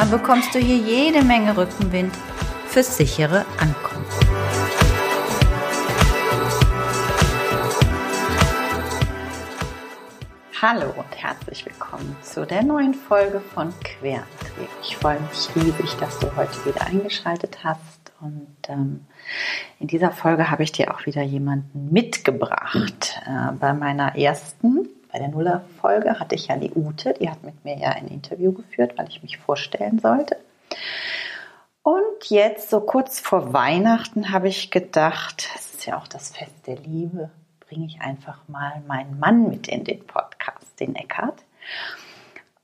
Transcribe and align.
dann 0.00 0.10
bekommst 0.10 0.54
du 0.54 0.58
hier 0.58 0.78
jede 0.78 1.22
Menge 1.22 1.54
Rückenwind 1.54 2.14
fürs 2.68 2.96
sichere 2.96 3.44
Ankommen. 3.58 4.06
Hallo 10.62 10.86
und 10.96 11.22
herzlich 11.22 11.66
willkommen 11.66 12.16
zu 12.22 12.46
der 12.46 12.62
neuen 12.62 12.94
Folge 12.94 13.42
von 13.52 13.74
Querantrieb. 13.84 14.70
Ich 14.82 14.96
freue 14.96 15.20
mich 15.20 15.54
riesig, 15.54 15.94
dass 15.98 16.18
du 16.18 16.34
heute 16.34 16.64
wieder 16.64 16.86
eingeschaltet 16.86 17.58
hast 17.62 18.00
und 18.22 18.56
ähm, 18.68 19.04
in 19.80 19.86
dieser 19.86 20.12
Folge 20.12 20.50
habe 20.50 20.62
ich 20.62 20.72
dir 20.72 20.94
auch 20.94 21.04
wieder 21.04 21.22
jemanden 21.22 21.92
mitgebracht. 21.92 23.20
Äh, 23.26 23.52
bei 23.52 23.74
meiner 23.74 24.16
ersten, 24.16 24.79
bei 25.12 25.18
der 25.18 25.28
Nuller-Folge 25.28 26.18
hatte 26.18 26.34
ich 26.34 26.48
ja 26.48 26.56
die 26.56 26.72
Ute, 26.72 27.14
die 27.14 27.28
hat 27.28 27.42
mit 27.42 27.64
mir 27.64 27.76
ja 27.76 27.90
ein 27.90 28.08
Interview 28.08 28.52
geführt, 28.52 28.94
weil 28.96 29.08
ich 29.08 29.22
mich 29.22 29.38
vorstellen 29.38 29.98
sollte. 29.98 30.36
Und 31.82 32.28
jetzt, 32.28 32.70
so 32.70 32.80
kurz 32.80 33.20
vor 33.20 33.52
Weihnachten, 33.52 34.32
habe 34.32 34.48
ich 34.48 34.70
gedacht, 34.70 35.48
es 35.56 35.74
ist 35.74 35.86
ja 35.86 35.96
auch 35.96 36.06
das 36.06 36.30
Fest 36.36 36.66
der 36.66 36.76
Liebe, 36.76 37.30
bringe 37.60 37.86
ich 37.86 38.00
einfach 38.00 38.38
mal 38.48 38.82
meinen 38.86 39.18
Mann 39.18 39.48
mit 39.48 39.68
in 39.68 39.84
den 39.84 40.06
Podcast, 40.06 40.78
den 40.78 40.94
Eckart. 40.94 41.42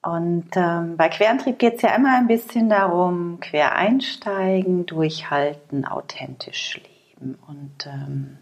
Und 0.02 0.50
ähm, 0.54 0.96
bei 0.96 1.08
Querantrieb 1.08 1.58
geht 1.58 1.76
es 1.76 1.82
ja 1.82 1.94
immer 1.94 2.16
ein 2.16 2.28
bisschen 2.28 2.68
darum, 2.68 3.38
quer 3.40 3.74
einsteigen, 3.74 4.86
durchhalten, 4.86 5.84
authentisch 5.84 6.76
leben. 6.76 6.95
Und 7.20 7.86
ähm, 7.86 8.38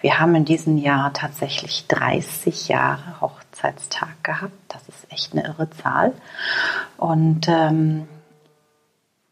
wir 0.00 0.18
haben 0.18 0.34
in 0.34 0.44
diesem 0.44 0.76
Jahr 0.76 1.12
tatsächlich 1.12 1.86
30 1.88 2.68
Jahre 2.68 3.20
Hochzeitstag 3.20 4.22
gehabt. 4.22 4.52
Das 4.68 4.88
ist 4.88 5.10
echt 5.10 5.32
eine 5.32 5.44
irre 5.44 5.70
Zahl. 5.70 6.12
Und 6.98 7.48
ähm, 7.48 8.08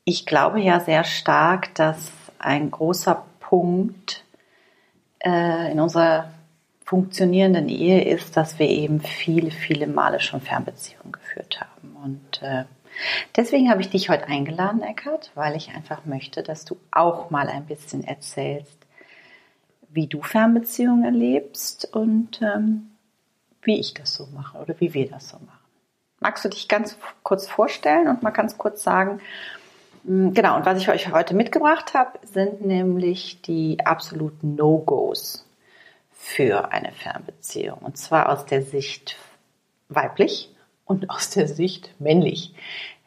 ich 0.05 0.27
glaube 0.27 0.61
ja 0.61 0.81
sehr 0.81 1.05
stark, 1.05 1.75
dass 1.75 2.11
ein 2.39 2.71
großer 2.71 3.25
Punkt 3.41 4.25
äh, 5.19 5.71
in 5.71 5.81
unserer 5.81 6.31
funktionierenden 6.85 7.69
Ehe 7.69 8.03
ist, 8.03 8.37
dass 8.37 8.59
wir 8.59 8.69
eben 8.69 9.01
viele, 9.01 9.51
viele 9.51 9.87
Male 9.87 10.19
schon 10.21 10.41
Fernbeziehungen 10.41 11.13
geführt 11.13 11.61
haben. 11.61 11.97
Und 12.03 12.43
äh, 12.43 12.65
deswegen 13.37 13.71
habe 13.71 13.81
ich 13.81 13.91
dich 13.91 14.09
heute 14.09 14.27
eingeladen, 14.27 14.83
Eckart, 14.83 15.31
weil 15.35 15.57
ich 15.57 15.75
einfach 15.75 16.05
möchte, 16.05 16.43
dass 16.43 16.65
du 16.65 16.77
auch 16.91 17.31
mal 17.31 17.49
ein 17.49 17.67
bisschen 17.67 18.05
erzählst, 18.05 18.79
wie 19.89 20.07
du 20.07 20.23
Fernbeziehungen 20.23 21.05
erlebst 21.05 21.95
und 21.95 22.41
ähm, 22.43 22.91
wie 23.63 23.79
ich 23.79 23.95
das 23.95 24.15
so 24.15 24.27
mache 24.35 24.59
oder 24.59 24.79
wie 24.81 24.95
wir 24.95 25.09
das 25.09 25.29
so 25.29 25.37
machen. 25.39 25.59
Magst 26.21 26.45
du 26.45 26.49
dich 26.49 26.69
ganz 26.69 26.97
kurz 27.23 27.49
vorstellen 27.49 28.09
und 28.09 28.23
mal 28.23 28.31
ganz 28.31 28.59
kurz 28.59 28.83
sagen, 28.83 29.21
hm, 30.05 30.33
Genau, 30.35 30.57
und 30.57 30.67
was 30.67 30.79
ich 30.79 30.89
euch 30.89 31.13
heute 31.13 31.35
mitgebracht 31.35 31.95
habe, 31.95 32.19
sind 32.27 32.65
nämlich 32.65 33.43
die 33.43 33.79
absoluten 33.85 34.55
No-Gos 34.55 35.47
für 36.13 36.71
eine 36.73 36.93
Fernbeziehung. 36.93 37.79
Und 37.79 37.97
zwar 37.97 38.29
aus 38.29 38.45
der 38.45 38.63
Sicht 38.63 39.17
weiblich 39.89 40.55
und 40.91 41.09
aus 41.09 41.31
der 41.31 41.47
Sicht 41.47 41.95
männlich. 41.99 42.55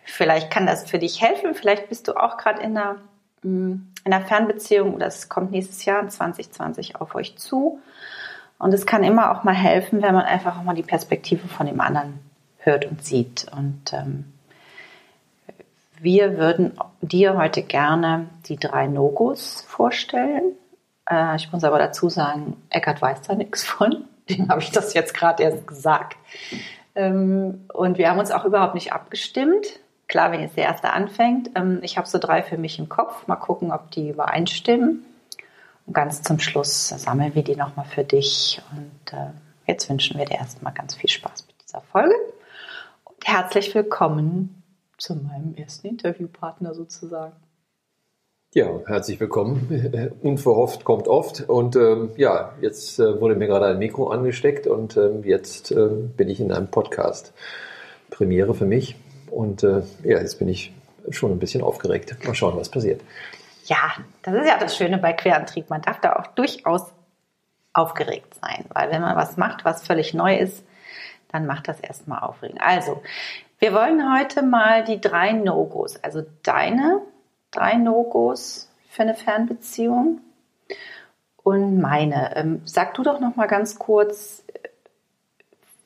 Vielleicht 0.05 0.49
kann 0.49 0.65
das 0.65 0.89
für 0.89 0.99
dich 0.99 1.21
helfen. 1.21 1.53
Vielleicht 1.53 1.89
bist 1.89 2.07
du 2.07 2.13
auch 2.13 2.37
gerade 2.37 2.61
in 2.61 2.77
einer, 2.77 2.95
mm, 3.43 3.73
in 4.05 4.13
einer 4.13 4.25
Fernbeziehung 4.25 4.93
oder 4.93 5.07
es 5.07 5.29
kommt 5.29 5.51
nächstes 5.51 5.85
Jahr 5.85 6.07
2020 6.07 6.95
auf 6.95 7.13
euch 7.15 7.37
zu. 7.37 7.79
Und 8.57 8.73
es 8.73 8.85
kann 8.85 9.03
immer 9.03 9.31
auch 9.31 9.43
mal 9.43 9.53
helfen, 9.53 10.01
wenn 10.01 10.13
man 10.13 10.25
einfach 10.25 10.57
auch 10.57 10.63
mal 10.63 10.75
die 10.75 10.83
Perspektive 10.83 11.47
von 11.47 11.67
dem 11.67 11.81
anderen 11.81 12.19
hört 12.57 12.85
und 12.85 13.03
sieht. 13.03 13.45
Und 13.55 13.91
ähm, 13.93 14.33
wir 15.99 16.37
würden 16.37 16.77
dir 17.01 17.37
heute 17.37 17.63
gerne 17.63 18.27
die 18.47 18.57
drei 18.57 18.87
No-Gos 18.87 19.65
vorstellen, 19.67 20.55
äh, 21.09 21.35
ich 21.35 21.51
muss 21.51 21.63
aber 21.63 21.79
dazu 21.79 22.09
sagen, 22.09 22.61
Eckart 22.69 23.01
weiß 23.01 23.21
da 23.23 23.35
nichts 23.35 23.63
von. 23.63 24.05
Dem 24.29 24.49
habe 24.49 24.61
ich 24.61 24.71
das 24.71 24.93
jetzt 24.93 25.13
gerade 25.13 25.43
erst 25.43 25.67
gesagt. 25.67 26.17
Ähm, 26.95 27.65
und 27.73 27.97
wir 27.97 28.09
haben 28.09 28.19
uns 28.19 28.31
auch 28.31 28.45
überhaupt 28.45 28.75
nicht 28.75 28.93
abgestimmt. 28.93 29.79
Klar, 30.07 30.31
wenn 30.31 30.41
jetzt 30.41 30.57
der 30.57 30.65
erste 30.65 30.91
anfängt. 30.91 31.51
Ähm, 31.55 31.79
ich 31.81 31.97
habe 31.97 32.07
so 32.07 32.19
drei 32.19 32.43
für 32.43 32.57
mich 32.57 32.79
im 32.79 32.89
Kopf. 32.89 33.27
Mal 33.27 33.35
gucken, 33.35 33.71
ob 33.71 33.91
die 33.91 34.09
übereinstimmen. 34.09 35.05
Und 35.85 35.93
ganz 35.93 36.21
zum 36.21 36.39
Schluss 36.39 36.89
sammeln 36.89 37.35
wir 37.35 37.43
die 37.43 37.55
nochmal 37.55 37.85
für 37.85 38.03
dich. 38.03 38.61
Und 38.71 39.13
äh, 39.13 39.31
jetzt 39.65 39.89
wünschen 39.89 40.17
wir 40.17 40.25
dir 40.25 40.37
erstmal 40.37 40.73
ganz 40.73 40.95
viel 40.95 41.09
Spaß 41.09 41.47
mit 41.47 41.55
dieser 41.61 41.81
Folge. 41.81 42.15
Und 43.05 43.27
herzlich 43.27 43.73
willkommen 43.73 44.63
zu 44.97 45.15
meinem 45.15 45.55
ersten 45.55 45.87
Interviewpartner 45.87 46.73
sozusagen. 46.73 47.35
Ja, 48.55 48.67
herzlich 48.85 49.19
willkommen. 49.19 50.13
Unverhofft 50.21 50.83
kommt 50.83 51.07
oft. 51.07 51.49
Und 51.49 51.75
ähm, 51.75 52.11
ja, 52.17 52.53
jetzt 52.61 52.99
äh, 52.99 53.19
wurde 53.19 53.33
mir 53.33 53.47
gerade 53.47 53.65
ein 53.65 53.79
Mikro 53.79 54.11
angesteckt 54.11 54.67
und 54.67 54.95
ähm, 54.95 55.23
jetzt 55.23 55.71
äh, 55.71 55.87
bin 55.87 56.29
ich 56.29 56.39
in 56.39 56.51
einem 56.51 56.67
Podcast. 56.67 57.33
Premiere 58.11 58.53
für 58.53 58.67
mich. 58.67 58.95
Und 59.31 59.63
äh, 59.63 59.81
ja, 60.03 60.19
jetzt 60.19 60.37
bin 60.37 60.49
ich 60.49 60.71
schon 61.09 61.31
ein 61.31 61.39
bisschen 61.39 61.63
aufgeregt. 61.63 62.15
Mal 62.27 62.35
schauen, 62.35 62.55
was 62.55 62.69
passiert. 62.69 63.01
Ja, 63.65 63.93
das 64.21 64.35
ist 64.35 64.47
ja 64.47 64.59
das 64.59 64.77
Schöne 64.77 64.99
bei 64.99 65.13
Querantrieb. 65.13 65.71
Man 65.71 65.81
darf 65.81 65.99
da 65.99 66.15
auch 66.17 66.27
durchaus 66.27 66.83
aufgeregt 67.73 68.35
sein, 68.35 68.65
weil 68.71 68.91
wenn 68.91 69.01
man 69.01 69.15
was 69.15 69.35
macht, 69.35 69.65
was 69.65 69.81
völlig 69.81 70.13
neu 70.13 70.37
ist, 70.37 70.63
dann 71.31 71.47
macht 71.47 71.67
das 71.67 71.79
erstmal 71.79 72.19
aufregend. 72.19 72.61
Also, 72.61 73.01
wir 73.57 73.73
wollen 73.73 74.15
heute 74.15 74.43
mal 74.43 74.83
die 74.83 75.01
drei 75.01 75.31
No-Gos, 75.31 75.97
also 76.03 76.21
deine 76.43 77.01
drei 77.53 77.75
No-Gos 77.75 78.69
für 78.89 79.03
eine 79.03 79.15
Fernbeziehung 79.15 80.19
und 81.43 81.79
meine. 81.79 82.35
Ähm, 82.35 82.61
sag 82.65 82.93
du 82.95 83.03
doch 83.03 83.19
noch 83.19 83.35
mal 83.35 83.47
ganz 83.47 83.77
kurz, 83.79 84.43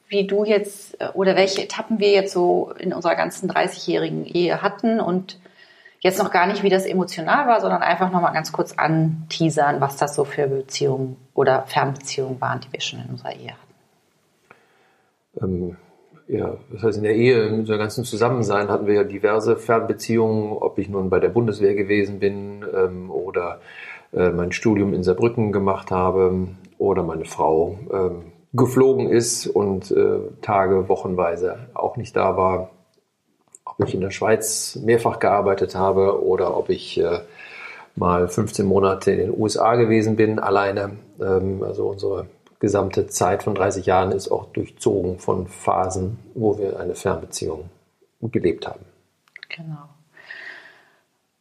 wie 0.07 0.25
du 0.25 0.45
jetzt 0.45 0.99
äh, 1.01 1.09
oder 1.13 1.35
welche 1.35 1.63
Etappen 1.63 1.99
wir 1.99 2.11
jetzt 2.11 2.33
so 2.33 2.71
in 2.77 2.93
unserer 2.93 3.15
ganzen 3.15 3.49
30-jährigen 3.49 4.25
Ehe 4.25 4.61
hatten 4.61 4.99
und 4.99 5.39
jetzt 5.99 6.19
noch 6.19 6.31
gar 6.31 6.47
nicht, 6.47 6.63
wie 6.63 6.69
das 6.69 6.85
emotional 6.85 7.47
war, 7.47 7.59
sondern 7.59 7.81
einfach 7.81 8.11
noch 8.11 8.21
mal 8.21 8.31
ganz 8.31 8.51
kurz 8.51 8.73
anteasern, 8.73 9.81
was 9.81 9.97
das 9.97 10.15
so 10.15 10.25
für 10.25 10.47
Beziehungen 10.47 11.17
oder 11.33 11.63
Fernbeziehungen 11.63 12.39
waren, 12.39 12.61
die 12.61 12.71
wir 12.71 12.81
schon 12.81 12.99
in 13.01 13.09
unserer 13.09 13.33
Ehe 13.33 13.51
hatten. 13.51 13.67
Ähm, 15.41 15.77
ja, 16.27 16.57
das 16.71 16.83
heißt, 16.83 16.97
in 16.97 17.03
der 17.03 17.15
Ehe, 17.15 17.43
in 17.47 17.59
unserem 17.59 17.79
ganzen 17.79 18.03
Zusammensein 18.03 18.67
hatten 18.67 18.85
wir 18.85 18.95
ja 18.95 19.03
diverse 19.03 19.55
Fernbeziehungen, 19.55 20.51
ob 20.53 20.77
ich 20.77 20.89
nun 20.89 21.09
bei 21.09 21.19
der 21.19 21.29
Bundeswehr 21.29 21.73
gewesen 21.73 22.19
bin 22.19 22.65
ähm, 22.75 23.09
oder 23.09 23.61
äh, 24.13 24.29
mein 24.29 24.51
Studium 24.51 24.93
in 24.93 25.03
Saarbrücken 25.03 25.51
gemacht 25.51 25.89
habe 25.89 26.49
oder 26.77 27.03
meine 27.03 27.25
Frau 27.25 27.79
ähm, 27.91 28.33
geflogen 28.53 29.09
ist 29.09 29.47
und 29.47 29.91
äh, 29.91 30.19
Tage, 30.41 30.89
Wochenweise 30.89 31.69
auch 31.73 31.95
nicht 31.95 32.15
da 32.15 32.35
war. 32.35 32.71
Ob 33.63 33.87
ich 33.87 33.93
in 33.93 34.01
der 34.01 34.11
Schweiz 34.11 34.77
mehrfach 34.83 35.19
gearbeitet 35.19 35.75
habe 35.75 36.25
oder 36.25 36.57
ob 36.57 36.69
ich 36.69 36.99
äh, 36.99 37.19
mal 37.95 38.27
15 38.27 38.65
Monate 38.65 39.11
in 39.11 39.17
den 39.19 39.39
USA 39.39 39.75
gewesen 39.75 40.15
bin, 40.15 40.39
alleine. 40.39 40.97
Ähm, 41.21 41.63
also 41.63 41.87
unsere 41.87 42.27
gesamte 42.59 43.07
Zeit 43.07 43.43
von 43.43 43.55
30 43.55 43.85
Jahren 43.85 44.11
ist 44.11 44.29
auch 44.29 44.45
durchzogen 44.47 45.19
von 45.19 45.47
Phasen, 45.47 46.19
wo 46.33 46.57
wir 46.57 46.79
eine 46.79 46.95
Fernbeziehung 46.95 47.69
gelebt 48.21 48.67
haben. 48.67 48.85
Genau. 49.49 49.89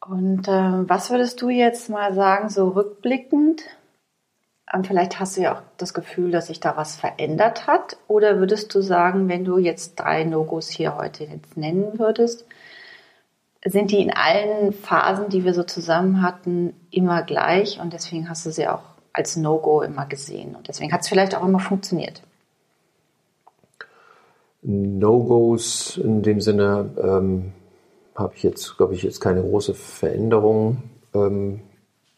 Und 0.01 0.47
äh, 0.47 0.89
was 0.89 1.09
würdest 1.09 1.41
du 1.41 1.49
jetzt 1.49 1.89
mal 1.89 2.13
sagen, 2.13 2.49
so 2.49 2.69
rückblickend? 2.69 3.63
Und 4.73 4.85
vielleicht 4.85 5.19
hast 5.19 5.37
du 5.37 5.41
ja 5.41 5.55
auch 5.55 5.61
das 5.77 5.93
Gefühl, 5.93 6.31
dass 6.31 6.47
sich 6.47 6.59
da 6.59 6.77
was 6.77 6.95
verändert 6.95 7.67
hat. 7.67 7.97
Oder 8.07 8.37
würdest 8.39 8.73
du 8.75 8.81
sagen, 8.81 9.27
wenn 9.27 9.43
du 9.43 9.57
jetzt 9.57 9.95
drei 9.95 10.23
Logos 10.23 10.69
hier 10.69 10.97
heute 10.97 11.25
jetzt 11.25 11.57
nennen 11.57 11.99
würdest, 11.99 12.45
sind 13.65 13.91
die 13.91 14.01
in 14.01 14.13
allen 14.13 14.73
Phasen, 14.73 15.29
die 15.29 15.43
wir 15.43 15.53
so 15.53 15.63
zusammen 15.63 16.21
hatten, 16.21 16.73
immer 16.91 17.23
gleich 17.23 17.79
und 17.79 17.93
deswegen 17.93 18.29
hast 18.29 18.45
du 18.45 18.51
sie 18.51 18.67
auch 18.67 18.83
als 19.17 19.35
No-Go 19.35 19.81
immer 19.81 20.05
gesehen. 20.05 20.55
Und 20.55 20.67
deswegen 20.67 20.91
hat 20.91 21.01
es 21.01 21.09
vielleicht 21.09 21.35
auch 21.35 21.43
immer 21.43 21.59
funktioniert. 21.59 22.21
No-Gos 24.61 25.97
in 25.97 26.21
dem 26.21 26.39
Sinne, 26.39 26.91
ähm, 27.01 27.53
habe 28.15 28.33
ich 28.35 28.43
jetzt, 28.43 28.77
glaube 28.77 28.93
ich, 28.93 29.03
jetzt 29.03 29.19
keine 29.19 29.41
große 29.41 29.73
Veränderung 29.73 30.83
ähm, 31.13 31.61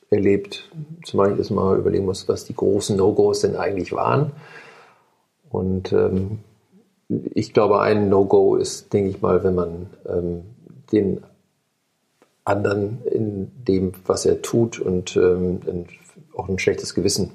erlebt. 0.09 0.71
Zumal 1.05 1.33
ich 1.33 1.37
erstmal 1.37 1.77
überlegen 1.77 2.05
muss, 2.05 2.27
was 2.27 2.45
die 2.45 2.55
großen 2.55 2.97
No-Gos 2.97 3.41
denn 3.41 3.55
eigentlich 3.55 3.93
waren. 3.93 4.31
Und 5.49 5.91
ähm, 5.93 6.39
ich 7.07 7.53
glaube, 7.53 7.81
ein 7.81 8.09
No-Go 8.09 8.55
ist, 8.55 8.93
denke 8.93 9.09
ich 9.09 9.21
mal, 9.21 9.43
wenn 9.43 9.55
man 9.55 9.89
ähm, 10.07 10.41
den 10.91 11.21
anderen 12.45 13.03
in 13.05 13.51
dem, 13.67 13.93
was 14.05 14.25
er 14.25 14.41
tut 14.41 14.79
und 14.79 15.15
ähm, 15.17 15.59
auch 16.35 16.49
ein 16.49 16.59
schlechtes 16.59 16.93
Gewissen 16.95 17.31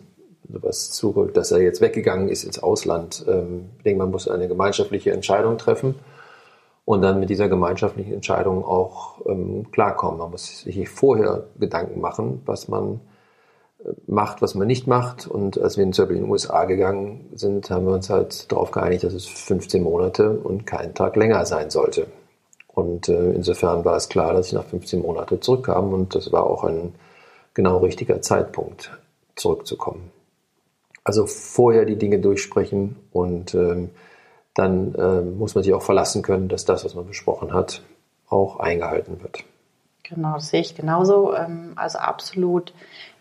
was 0.48 0.90
zurück, 0.90 1.34
dass 1.34 1.52
er 1.52 1.60
jetzt 1.60 1.80
weggegangen 1.80 2.28
ist 2.28 2.44
ins 2.44 2.62
Ausland. 2.62 3.24
Ähm, 3.28 3.70
ich 3.78 3.84
denke, 3.84 3.98
man 3.98 4.10
muss 4.10 4.28
eine 4.28 4.48
gemeinschaftliche 4.48 5.12
Entscheidung 5.12 5.58
treffen 5.58 5.94
und 6.84 7.02
dann 7.02 7.20
mit 7.20 7.30
dieser 7.30 7.48
gemeinschaftlichen 7.48 8.12
Entscheidung 8.12 8.64
auch 8.64 9.24
ähm, 9.26 9.70
klarkommen. 9.72 10.18
Man 10.18 10.30
muss 10.30 10.60
sich 10.60 10.88
vorher 10.88 11.44
Gedanken 11.58 12.00
machen, 12.00 12.42
was 12.44 12.68
man 12.68 13.00
äh, 13.82 13.88
macht, 14.06 14.42
was 14.42 14.54
man 14.54 14.66
nicht 14.66 14.86
macht. 14.86 15.26
Und 15.26 15.58
als 15.58 15.76
wir 15.76 15.84
in 15.84 15.92
in 15.92 16.08
den 16.08 16.30
USA 16.30 16.64
gegangen 16.64 17.30
sind, 17.34 17.70
haben 17.70 17.86
wir 17.86 17.94
uns 17.94 18.10
halt 18.10 18.50
darauf 18.52 18.70
geeinigt, 18.70 19.04
dass 19.04 19.14
es 19.14 19.26
15 19.26 19.82
Monate 19.82 20.38
und 20.38 20.66
keinen 20.66 20.94
Tag 20.94 21.16
länger 21.16 21.46
sein 21.46 21.70
sollte. 21.70 22.06
Und 22.68 23.08
äh, 23.08 23.32
insofern 23.32 23.84
war 23.84 23.96
es 23.96 24.08
klar, 24.08 24.34
dass 24.34 24.48
ich 24.48 24.52
nach 24.52 24.64
15 24.64 25.00
Monaten 25.00 25.40
zurückkam 25.40 25.92
und 25.92 26.14
das 26.14 26.32
war 26.32 26.44
auch 26.44 26.64
ein 26.64 26.92
genau 27.54 27.78
richtiger 27.78 28.20
Zeitpunkt, 28.20 28.90
zurückzukommen. 29.36 30.10
Also 31.04 31.26
vorher 31.26 31.84
die 31.84 31.96
Dinge 31.96 32.18
durchsprechen 32.18 32.96
und 33.12 33.54
ähm, 33.54 33.90
dann 34.54 34.94
äh, 34.94 35.20
muss 35.20 35.54
man 35.54 35.64
sich 35.64 35.74
auch 35.74 35.82
verlassen 35.82 36.22
können, 36.22 36.48
dass 36.48 36.64
das, 36.64 36.84
was 36.84 36.94
man 36.94 37.06
besprochen 37.06 37.52
hat, 37.52 37.82
auch 38.28 38.58
eingehalten 38.60 39.22
wird. 39.22 39.44
Genau, 40.02 40.34
das 40.34 40.48
sehe 40.48 40.60
ich 40.60 40.74
genauso. 40.74 41.34
Ähm, 41.34 41.72
also 41.76 41.98
absolut 41.98 42.72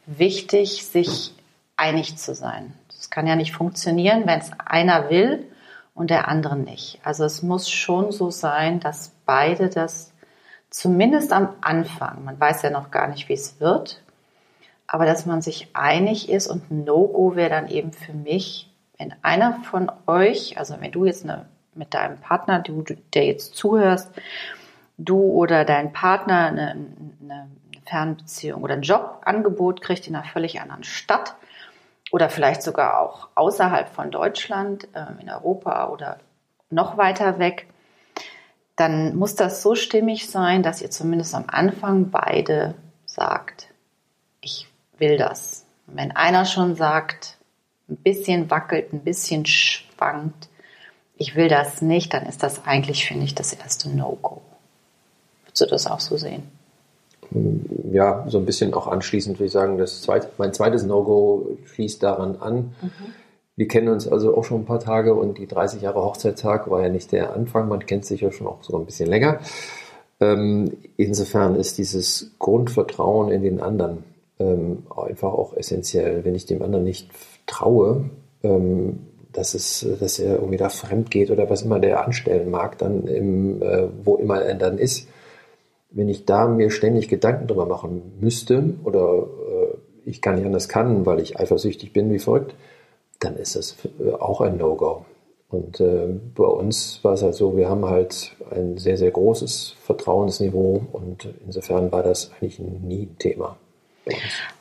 wichtig, 0.05 0.85
sich 0.85 1.33
einig 1.75 2.17
zu 2.17 2.35
sein. 2.35 2.73
Das 2.87 3.09
kann 3.09 3.27
ja 3.27 3.35
nicht 3.35 3.53
funktionieren, 3.53 4.23
wenn 4.25 4.39
es 4.39 4.51
einer 4.65 5.09
will 5.09 5.45
und 5.95 6.09
der 6.09 6.27
andere 6.27 6.55
nicht. 6.55 6.99
Also 7.03 7.25
es 7.25 7.41
muss 7.41 7.69
schon 7.69 8.11
so 8.11 8.29
sein, 8.29 8.79
dass 8.79 9.11
beide 9.25 9.69
das 9.69 10.11
zumindest 10.69 11.31
am 11.33 11.49
Anfang, 11.61 12.23
man 12.23 12.39
weiß 12.39 12.61
ja 12.63 12.69
noch 12.69 12.91
gar 12.91 13.07
nicht, 13.07 13.29
wie 13.29 13.33
es 13.33 13.59
wird, 13.59 14.01
aber 14.93 15.07
dass 15.07 15.25
man 15.25 15.41
sich 15.41 15.69
einig 15.73 16.29
ist 16.29 16.45
und 16.45 16.69
ein 16.69 16.83
No-Go 16.83 17.35
wäre 17.35 17.49
dann 17.49 17.67
eben 17.67 17.93
für 17.93 18.13
mich, 18.13 18.71
wenn 18.99 19.11
einer 19.23 19.55
von 19.63 19.91
euch, 20.05 20.59
also 20.59 20.75
wenn 20.79 20.91
du 20.91 21.05
jetzt 21.05 21.23
eine, 21.23 21.47
mit 21.73 21.95
deinem 21.95 22.19
Partner, 22.19 22.59
du, 22.59 22.83
der 23.15 23.25
jetzt 23.25 23.55
zuhörst, 23.55 24.11
du 24.99 25.19
oder 25.19 25.65
dein 25.65 25.93
Partner 25.93 26.45
eine, 26.45 26.75
eine 27.23 27.49
Fernbeziehung 27.87 28.61
oder 28.61 28.75
ein 28.75 28.83
Jobangebot 28.83 29.81
kriegt 29.81 30.07
in 30.07 30.15
einer 30.15 30.25
völlig 30.25 30.61
anderen 30.61 30.83
Stadt 30.83 31.33
oder 32.11 32.29
vielleicht 32.29 32.61
sogar 32.61 32.99
auch 33.01 33.29
außerhalb 33.33 33.89
von 33.89 34.11
Deutschland, 34.11 34.87
äh, 34.93 35.19
in 35.19 35.27
Europa 35.27 35.89
oder 35.89 36.19
noch 36.69 36.97
weiter 36.99 37.39
weg, 37.39 37.65
dann 38.75 39.15
muss 39.15 39.33
das 39.33 39.63
so 39.63 39.73
stimmig 39.73 40.29
sein, 40.29 40.61
dass 40.61 40.83
ihr 40.83 40.91
zumindest 40.91 41.33
am 41.33 41.45
Anfang 41.47 42.11
beide 42.11 42.75
sagt, 43.07 43.72
will 45.03 45.17
das. 45.17 45.65
Und 45.87 45.97
wenn 45.97 46.11
einer 46.11 46.45
schon 46.45 46.75
sagt, 46.75 47.37
ein 47.89 47.97
bisschen 47.97 48.49
wackelt, 48.49 48.93
ein 48.93 49.01
bisschen 49.01 49.45
schwankt, 49.45 50.47
ich 51.17 51.35
will 51.35 51.47
das 51.47 51.81
nicht, 51.81 52.13
dann 52.13 52.25
ist 52.25 52.41
das 52.43 52.65
eigentlich, 52.65 53.05
finde 53.05 53.25
ich, 53.25 53.35
das 53.35 53.53
erste 53.53 53.89
No-Go. 53.89 54.41
Würdest 55.45 55.61
du 55.61 55.65
das 55.65 55.87
auch 55.87 55.99
so 55.99 56.17
sehen? 56.17 56.43
Ja, 57.91 58.25
so 58.27 58.37
ein 58.39 58.45
bisschen 58.45 58.73
auch 58.73 58.87
anschließend 58.87 59.37
würde 59.37 59.47
ich 59.47 59.51
sagen, 59.51 59.77
das 59.77 60.01
zweite, 60.01 60.29
mein 60.37 60.53
zweites 60.53 60.83
No-Go 60.83 61.57
schließt 61.65 62.01
daran 62.01 62.37
an. 62.37 62.75
Mhm. 62.81 62.91
Wir 63.55 63.67
kennen 63.67 63.89
uns 63.89 64.07
also 64.07 64.35
auch 64.35 64.43
schon 64.43 64.61
ein 64.61 64.65
paar 64.65 64.79
Tage 64.79 65.13
und 65.13 65.37
die 65.37 65.45
30 65.45 65.81
Jahre 65.81 66.03
Hochzeittag 66.03 66.69
war 66.69 66.81
ja 66.81 66.89
nicht 66.89 67.11
der 67.11 67.33
Anfang, 67.33 67.67
man 67.67 67.85
kennt 67.85 68.05
sich 68.05 68.21
ja 68.21 68.31
schon 68.31 68.47
auch 68.47 68.63
sogar 68.63 68.81
ein 68.81 68.85
bisschen 68.85 69.09
länger. 69.09 69.39
Ähm, 70.19 70.71
insofern 70.97 71.55
ist 71.55 71.77
dieses 71.77 72.31
Grundvertrauen 72.39 73.31
in 73.31 73.43
den 73.43 73.59
anderen 73.59 74.03
ähm, 74.39 74.83
einfach 74.95 75.33
auch 75.33 75.55
essentiell. 75.55 76.25
Wenn 76.25 76.35
ich 76.35 76.45
dem 76.45 76.61
anderen 76.61 76.83
nicht 76.83 77.09
traue, 77.45 78.09
ähm, 78.43 78.99
dass, 79.31 79.53
es, 79.53 79.85
dass 79.99 80.19
er 80.19 80.35
irgendwie 80.35 80.57
da 80.57 80.69
fremd 80.69 81.11
geht 81.11 81.31
oder 81.31 81.49
was 81.49 81.63
immer 81.63 81.79
der 81.79 82.05
anstellen 82.05 82.51
mag, 82.51 82.77
dann 82.77 83.07
im, 83.07 83.61
äh, 83.61 83.87
wo 84.03 84.15
immer 84.17 84.41
er 84.41 84.55
dann 84.55 84.77
ist, 84.77 85.07
wenn 85.91 86.09
ich 86.09 86.25
da 86.25 86.47
mir 86.47 86.71
ständig 86.71 87.07
Gedanken 87.07 87.47
drüber 87.47 87.65
machen 87.65 88.13
müsste 88.19 88.75
oder 88.83 89.27
äh, 89.27 89.77
ich 90.05 90.21
gar 90.21 90.33
nicht 90.35 90.45
anders 90.45 90.69
kann, 90.69 91.05
weil 91.05 91.19
ich 91.19 91.39
eifersüchtig 91.39 91.93
bin 91.93 92.11
wie 92.11 92.19
folgt, 92.19 92.55
dann 93.19 93.37
ist 93.37 93.55
das 93.55 93.77
äh, 93.99 94.11
auch 94.11 94.41
ein 94.41 94.57
No-Go. 94.57 95.05
Und 95.49 95.79
äh, 95.79 96.07
bei 96.35 96.45
uns 96.45 96.99
war 97.03 97.13
es 97.13 97.21
halt 97.21 97.35
so, 97.35 97.55
wir 97.55 97.69
haben 97.69 97.85
halt 97.85 98.35
ein 98.49 98.77
sehr, 98.77 98.97
sehr 98.97 99.11
großes 99.11 99.75
Vertrauensniveau 99.83 100.81
und 100.91 101.29
insofern 101.45 101.91
war 101.91 102.01
das 102.01 102.31
eigentlich 102.41 102.57
nie 102.57 103.03
ein 103.03 103.17
Thema. 103.19 103.57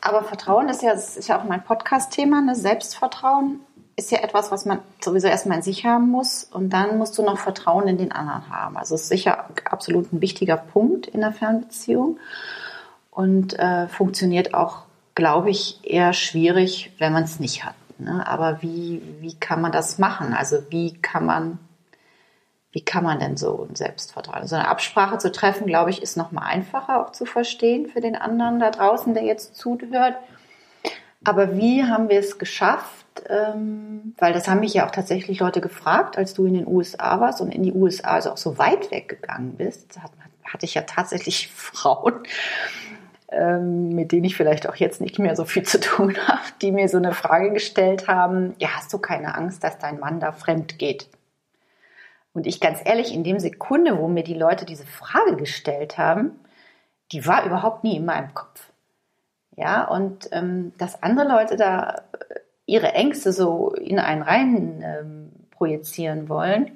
Aber 0.00 0.22
Vertrauen 0.22 0.68
ist 0.68 0.82
ja, 0.82 0.92
das 0.92 1.16
ist 1.16 1.28
ja 1.28 1.40
auch 1.40 1.44
mein 1.44 1.64
Podcast-Thema, 1.64 2.40
ne? 2.40 2.54
Selbstvertrauen 2.54 3.60
ist 3.96 4.10
ja 4.10 4.18
etwas, 4.18 4.50
was 4.50 4.64
man 4.64 4.78
sowieso 5.00 5.28
erstmal 5.28 5.58
in 5.58 5.62
sich 5.62 5.84
haben 5.84 6.08
muss 6.08 6.44
und 6.44 6.70
dann 6.70 6.98
musst 6.98 7.16
du 7.18 7.22
noch 7.22 7.38
Vertrauen 7.38 7.88
in 7.88 7.98
den 7.98 8.12
anderen 8.12 8.48
haben. 8.50 8.76
Also 8.76 8.94
es 8.94 9.02
ist 9.02 9.08
sicher 9.08 9.46
absolut 9.64 10.12
ein 10.12 10.20
wichtiger 10.20 10.56
Punkt 10.56 11.06
in 11.06 11.20
der 11.20 11.32
Fernbeziehung 11.32 12.18
und 13.10 13.58
äh, 13.58 13.88
funktioniert 13.88 14.54
auch, 14.54 14.84
glaube 15.14 15.50
ich, 15.50 15.80
eher 15.82 16.14
schwierig, 16.14 16.92
wenn 16.98 17.12
man 17.12 17.24
es 17.24 17.38
nicht 17.38 17.64
hat. 17.64 17.74
Ne? 17.98 18.26
Aber 18.26 18.62
wie, 18.62 19.02
wie 19.20 19.34
kann 19.34 19.60
man 19.60 19.72
das 19.72 19.98
machen? 19.98 20.32
Also 20.32 20.56
wie 20.70 20.94
kann 20.94 21.26
man 21.26 21.58
wie 22.72 22.84
kann 22.84 23.04
man 23.04 23.20
denn 23.20 23.36
so 23.36 23.66
ein 23.68 23.76
Selbstvertrauen? 23.76 24.46
So 24.46 24.56
eine 24.56 24.68
Absprache 24.68 25.18
zu 25.18 25.30
treffen, 25.30 25.66
glaube 25.66 25.90
ich, 25.90 26.02
ist 26.02 26.16
noch 26.16 26.32
mal 26.32 26.42
einfacher 26.42 27.04
auch 27.04 27.12
zu 27.12 27.26
verstehen 27.26 27.86
für 27.86 28.00
den 28.00 28.16
anderen 28.16 28.58
da 28.58 28.70
draußen, 28.70 29.12
der 29.12 29.24
jetzt 29.24 29.56
zuhört. 29.56 30.16
Aber 31.22 31.56
wie 31.56 31.84
haben 31.84 32.08
wir 32.08 32.18
es 32.18 32.38
geschafft? 32.38 33.06
Ähm, 33.28 34.14
weil 34.16 34.32
das 34.32 34.48
haben 34.48 34.60
mich 34.60 34.72
ja 34.72 34.86
auch 34.86 34.90
tatsächlich 34.90 35.38
Leute 35.38 35.60
gefragt, 35.60 36.16
als 36.16 36.32
du 36.32 36.46
in 36.46 36.54
den 36.54 36.66
USA 36.66 37.20
warst 37.20 37.42
und 37.42 37.54
in 37.54 37.62
die 37.62 37.72
USA 37.72 38.12
also 38.12 38.30
auch 38.30 38.38
so 38.38 38.56
weit 38.56 38.90
weggegangen 38.90 39.56
bist, 39.56 40.02
hat, 40.02 40.10
hatte 40.42 40.64
ich 40.64 40.74
ja 40.74 40.82
tatsächlich 40.82 41.48
Frauen, 41.54 42.14
ähm, 43.28 43.90
mit 43.90 44.12
denen 44.12 44.24
ich 44.24 44.34
vielleicht 44.34 44.66
auch 44.66 44.76
jetzt 44.76 45.02
nicht 45.02 45.18
mehr 45.18 45.36
so 45.36 45.44
viel 45.44 45.62
zu 45.62 45.78
tun 45.78 46.16
habe, 46.26 46.40
die 46.62 46.72
mir 46.72 46.88
so 46.88 46.96
eine 46.96 47.12
Frage 47.12 47.52
gestellt 47.52 48.08
haben, 48.08 48.54
ja, 48.58 48.68
hast 48.76 48.90
du 48.94 48.98
keine 48.98 49.34
Angst, 49.34 49.62
dass 49.62 49.78
dein 49.78 50.00
Mann 50.00 50.20
da 50.20 50.32
fremd 50.32 50.78
geht? 50.78 51.06
Und 52.34 52.46
ich 52.46 52.60
ganz 52.60 52.80
ehrlich, 52.84 53.12
in 53.12 53.24
dem 53.24 53.38
Sekunde, 53.38 53.98
wo 53.98 54.08
mir 54.08 54.24
die 54.24 54.34
Leute 54.34 54.64
diese 54.64 54.86
Frage 54.86 55.36
gestellt 55.36 55.98
haben, 55.98 56.40
die 57.12 57.26
war 57.26 57.44
überhaupt 57.44 57.84
nie 57.84 57.96
in 57.96 58.06
meinem 58.06 58.32
Kopf. 58.34 58.72
Ja, 59.54 59.84
und 59.84 60.30
ähm, 60.32 60.72
dass 60.78 61.02
andere 61.02 61.28
Leute 61.28 61.56
da 61.56 62.02
äh, 62.12 62.40
ihre 62.64 62.92
Ängste 62.94 63.32
so 63.32 63.72
in 63.74 63.98
einen 63.98 64.22
rein 64.22 64.82
ähm, 64.82 65.32
projizieren 65.50 66.30
wollen. 66.30 66.74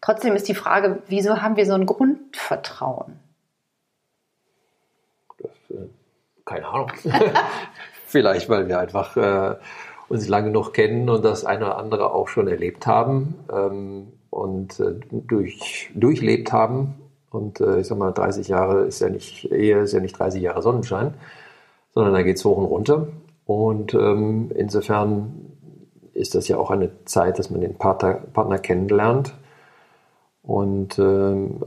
Trotzdem 0.00 0.34
ist 0.34 0.48
die 0.48 0.54
Frage, 0.54 1.02
wieso 1.06 1.40
haben 1.40 1.56
wir 1.56 1.66
so 1.66 1.74
ein 1.74 1.86
Grundvertrauen? 1.86 3.20
Das, 5.38 5.50
äh, 5.70 5.88
keine 6.44 6.66
Ahnung. 6.66 6.90
Vielleicht, 8.06 8.48
weil 8.48 8.66
wir 8.66 8.80
einfach 8.80 9.16
äh, 9.16 9.54
uns 10.08 10.26
lange 10.26 10.48
genug 10.48 10.72
kennen 10.72 11.08
und 11.08 11.24
das 11.24 11.44
eine 11.44 11.66
oder 11.66 11.78
andere 11.78 12.12
auch 12.12 12.26
schon 12.26 12.48
erlebt 12.48 12.88
haben. 12.88 13.38
Ähm, 13.52 14.19
und 14.30 14.80
äh, 14.80 14.94
durch, 15.10 15.90
durchlebt 15.94 16.52
haben. 16.52 16.94
Und 17.30 17.60
äh, 17.60 17.80
ich 17.80 17.86
sag 17.86 17.98
mal, 17.98 18.12
30 18.12 18.48
Jahre 18.48 18.84
ist 18.84 19.00
ja 19.00 19.08
nicht 19.08 19.50
Ehe, 19.50 19.80
ist 19.80 19.92
ja 19.92 20.00
nicht 20.00 20.18
30 20.18 20.42
Jahre 20.42 20.62
Sonnenschein, 20.62 21.14
sondern 21.92 22.14
da 22.14 22.22
geht's 22.22 22.44
hoch 22.44 22.56
und 22.56 22.64
runter. 22.64 23.08
Und 23.44 23.94
ähm, 23.94 24.50
insofern 24.54 25.50
ist 26.12 26.34
das 26.34 26.48
ja 26.48 26.56
auch 26.56 26.70
eine 26.70 26.90
Zeit, 27.04 27.38
dass 27.38 27.50
man 27.50 27.60
den 27.60 27.76
Partner, 27.76 28.14
Partner 28.14 28.58
kennenlernt 28.58 29.34
und 30.42 30.98
ähm, 30.98 31.64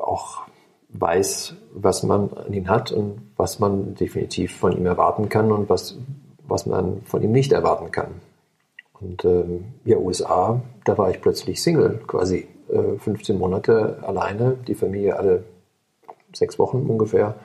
auch 0.00 0.42
weiß, 0.90 1.54
was 1.74 2.02
man 2.02 2.32
an 2.32 2.52
ihn 2.52 2.68
hat 2.68 2.92
und 2.92 3.20
was 3.36 3.58
man 3.58 3.94
definitiv 3.94 4.56
von 4.56 4.72
ihm 4.72 4.86
erwarten 4.86 5.28
kann 5.28 5.52
und 5.52 5.68
was, 5.68 5.98
was 6.46 6.66
man 6.66 7.02
von 7.02 7.22
ihm 7.22 7.32
nicht 7.32 7.52
erwarten 7.52 7.90
kann. 7.90 8.20
Und 9.00 9.24
ähm, 9.24 9.64
ja, 9.84 9.96
USA, 9.96 10.60
da 10.84 10.98
war 10.98 11.10
ich 11.10 11.20
plötzlich 11.20 11.62
Single, 11.62 12.00
quasi 12.06 12.48
äh, 12.68 12.98
15 12.98 13.38
Monate 13.38 13.98
alleine, 14.02 14.56
die 14.66 14.74
Familie 14.74 15.16
alle 15.16 15.44
sechs 16.32 16.58
Wochen 16.58 16.86
ungefähr. 16.88 17.36